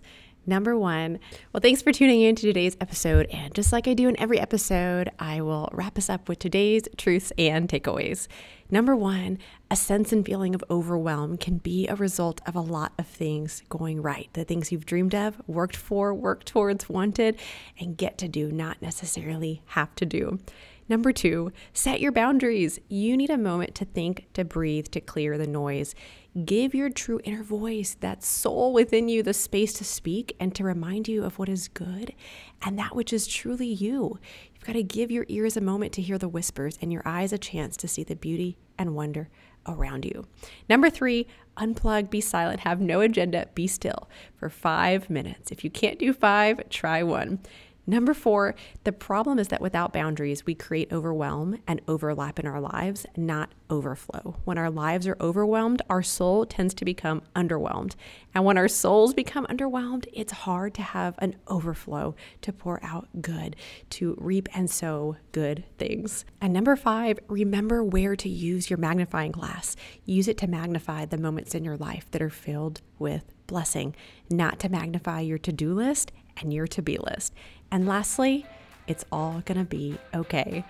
Number 0.50 0.75
one, 0.75 1.20
well, 1.53 1.62
thanks 1.62 1.84
for 1.84 1.91
tuning 1.91 2.22
in 2.22 2.34
to 2.34 2.41
today's 2.41 2.75
episode. 2.82 3.27
And 3.27 3.53
just 3.53 3.72
like 3.72 3.88
I 3.88 3.94
do 3.94 4.10
in 4.10 4.20
every 4.20 4.39
episode, 4.39 5.12
I 5.20 5.41
will 5.41 5.70
wrap 5.72 5.96
us 5.96 6.10
up 6.10 6.27
with 6.27 6.39
today's 6.39 6.86
truths 6.98 7.32
and 7.38 7.70
takeaways. 7.70 8.27
Number 8.72 8.96
one, 8.96 9.38
a 9.70 9.75
sense 9.75 10.12
and 10.12 10.25
feeling 10.25 10.56
of 10.56 10.63
overwhelm 10.68 11.38
can 11.38 11.60
be 11.60 11.88
a 11.88 11.94
result 11.94 12.41
of 12.48 12.56
a 12.56 12.62
lot 12.62 12.94
of 12.98 13.06
things 13.06 13.62
going 13.70 14.01
right. 14.01 14.27
The 14.34 14.44
things 14.44 14.72
you've 14.72 14.88
dreamed 14.88 15.13
of, 15.13 15.39
worked 15.46 15.75
for, 15.75 16.15
worked 16.15 16.48
towards, 16.48 16.89
wanted, 16.89 17.38
and 17.79 17.96
get 17.96 18.18
to 18.18 18.27
do, 18.27 18.51
not 18.51 18.82
necessarily 18.82 19.62
have 19.68 19.94
to 19.98 20.06
do. 20.08 20.39
Number 20.89 21.12
two, 21.12 21.51
set 21.72 22.01
your 22.01 22.12
boundaries. 22.12 22.79
You 22.89 23.15
need 23.15 23.29
a 23.29 23.38
moment 23.38 23.75
to 23.75 23.86
think, 23.86 24.25
to 24.34 24.44
breathe, 24.44 24.88
to 24.88 25.00
clear 25.00 25.38
the 25.38 25.46
noise. 25.46 25.94
Give 26.45 26.75
your 26.75 26.89
true 26.89 27.19
inner 27.24 27.41
voice, 27.41 27.98
that 28.01 28.24
soul 28.24 28.71
within 28.71 29.09
you, 29.09 29.24
the 29.24 29.33
space 29.33 29.74
to 29.74 29.83
speak 29.83 30.36
and 30.39 30.53
to 30.55 30.63
remind 30.63 31.07
you 31.07 31.24
of 31.24 31.39
what 31.39 31.50
is 31.50 31.67
good 31.67 32.13
and 32.62 32.77
that 32.77 32.95
which 32.95 33.12
is 33.12 33.25
truly 33.25 33.67
you. 33.67 34.19
You've 34.53 34.65
got 34.65 34.74
to 34.74 34.83
give 34.83 35.09
your 35.09 35.25
ears 35.27 35.57
a 35.57 35.62
moment 35.62 35.91
to 35.93 36.03
hear 36.03 36.19
the 36.19 36.27
whispers 36.27 36.77
and 36.81 36.93
your 36.93 37.01
eyes 37.03 37.33
a 37.33 37.39
chance 37.39 37.75
to 37.77 37.88
see 37.88 38.03
the 38.03 38.15
beauty 38.15 38.57
and 38.77 38.95
wonder 38.95 39.29
around 39.67 40.05
you. 40.05 40.27
Number 40.69 40.89
three, 40.89 41.25
unplug, 41.57 42.09
be 42.09 42.21
silent, 42.21 42.62
have 42.62 42.79
no 42.79 43.01
agenda, 43.01 43.48
be 43.55 43.65
still 43.67 44.07
for 44.36 44.50
five 44.50 45.09
minutes. 45.09 45.51
If 45.51 45.63
you 45.63 45.69
can't 45.69 46.00
do 46.00 46.13
five, 46.13 46.69
try 46.69 47.01
one. 47.01 47.39
Number 47.89 48.13
four, 48.13 48.53
the 48.84 48.91
problem 48.91 49.39
is 49.39 49.48
that 49.48 49.62
without 49.62 49.93
boundaries, 49.93 50.46
we 50.46 50.53
create 50.53 50.93
overwhelm 50.93 51.58
and 51.67 51.81
overlap 51.88 52.38
in 52.38 52.46
our 52.46 52.62
lives, 52.62 53.08
not 53.17 53.51
overflow. 53.67 54.36
When 54.46 54.60
our 54.60 54.69
lives 54.69 55.08
are 55.08 55.17
overwhelmed, 55.19 55.81
our 55.89 56.03
soul 56.03 56.46
tends 56.46 56.75
to 56.75 56.86
become 56.86 57.24
underwhelmed. 57.36 57.96
And 58.36 58.46
when 58.46 58.60
our 58.60 58.67
souls 58.67 59.15
become 59.15 59.48
underwhelmed, 59.48 60.05
it's 60.13 60.31
hard 60.31 60.75
to 60.75 60.84
have 60.84 61.15
an 61.17 61.36
overflow 61.48 62.13
to 62.41 62.53
pour 62.53 62.79
out 62.84 63.08
good, 63.22 63.55
to 63.89 64.15
reap 64.19 64.48
and 64.53 64.69
sow 64.69 65.17
good 65.31 65.63
things. 65.79 66.25
And 66.39 66.53
number 66.53 66.75
five, 66.75 67.17
remember 67.27 67.84
where 67.84 68.15
to 68.17 68.29
use 68.29 68.69
your 68.69 68.77
magnifying 68.77 69.31
glass. 69.31 69.75
Use 70.05 70.27
it 70.27 70.38
to 70.38 70.48
magnify 70.48 71.05
the 71.05 71.17
moments 71.17 71.55
in 71.55 71.63
your 71.63 71.77
life 71.77 72.05
that 72.12 72.22
are 72.22 72.29
filled 72.29 72.81
with 73.00 73.24
blessing, 73.48 73.96
not 74.29 74.60
to 74.60 74.69
magnify 74.69 75.22
your 75.22 75.39
to 75.39 75.51
do 75.51 75.74
list 75.74 76.12
and 76.38 76.53
your 76.53 76.67
to 76.67 76.81
be 76.81 76.98
list. 76.98 77.34
And 77.71 77.88
lastly, 77.88 78.45
it's 78.88 79.05
all 79.11 79.43
to 79.59 79.65
be 79.65 79.97
okay. 80.13 80.63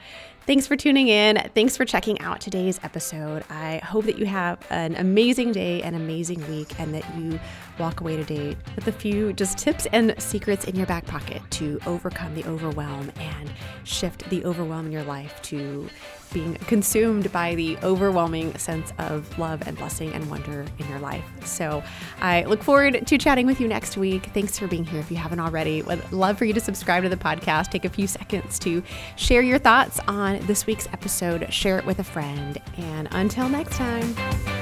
Thanks 0.50 0.66
for 0.66 0.76
tuning 0.76 1.10
in. 1.10 1.48
Thanks 1.54 1.78
for 1.78 1.86
checking 1.86 2.20
out 2.22 2.42
today's 2.42 2.80
episode. 2.82 3.44
I 3.52 3.78
hope 3.84 4.06
that 4.06 4.18
you 4.18 4.26
have 4.26 4.58
an 4.72 4.96
amazing 4.96 5.52
day, 5.52 5.84
an 5.84 5.94
amazing 5.94 6.40
week, 6.50 6.80
and 6.80 6.92
that 6.96 7.06
you 7.16 7.40
walk 7.78 8.02
away 8.02 8.18
today 8.18 8.58
with 8.76 8.88
a 8.88 8.92
few 8.92 9.32
just 9.34 9.60
tips 9.60 9.86
and 9.94 10.16
secrets 10.18 10.66
in 10.66 10.76
your 10.76 10.88
back 10.88 11.06
pocket 11.06 11.44
to 11.52 11.80
overcome 11.86 12.34
the 12.34 12.44
overwhelm 12.46 13.12
and 13.20 13.52
shift 13.84 14.28
the 14.32 14.44
overwhelm 14.44 14.88
in 14.88 14.92
your 14.92 15.04
life 15.04 15.40
to 15.44 15.88
being 16.34 16.56
consumed 16.56 17.32
by 17.32 17.56
the 17.56 17.78
overwhelming 17.78 18.56
sense 18.58 18.94
of 19.00 19.38
love 19.40 19.64
and 19.68 19.78
blessing 19.78 20.12
and 20.14 20.30
wonder 20.30 20.66
in 20.78 20.88
your 20.88 21.00
life. 21.00 21.26
So 21.44 21.82
I 22.22 22.44
look 22.44 22.62
forward 22.62 23.08
to 23.08 23.18
chatting 23.18 23.48
with 23.48 23.60
you 23.60 23.68
next 23.68 23.98
week. 23.98 24.28
Thanks 24.34 24.60
for 24.60 24.68
being 24.68 24.86
here. 24.86 25.00
If 25.00 25.10
you 25.10 25.18
haven't 25.18 25.40
already, 25.40 25.82
would 25.82 26.12
love 26.12 26.38
for 26.38 26.46
you 26.46 26.54
to 26.54 26.60
subscribe 26.60 27.04
to 27.04 27.10
the 27.10 27.18
podcast. 27.18 27.70
Take 27.72 27.86
a 27.86 27.90
few 27.90 28.06
seconds 28.06 28.60
to 28.60 28.84
share 29.16 29.42
your 29.42 29.58
thoughts 29.58 30.00
on 30.08 30.39
this 30.42 30.66
week's 30.66 30.88
episode, 30.94 31.52
share 31.54 31.80
it 31.80 31.86
with 31.86 32.00
a 32.00 32.04
friend. 32.04 32.60
And 32.78 33.08
until 33.12 33.50
next 33.50 33.76
time. 33.76 34.59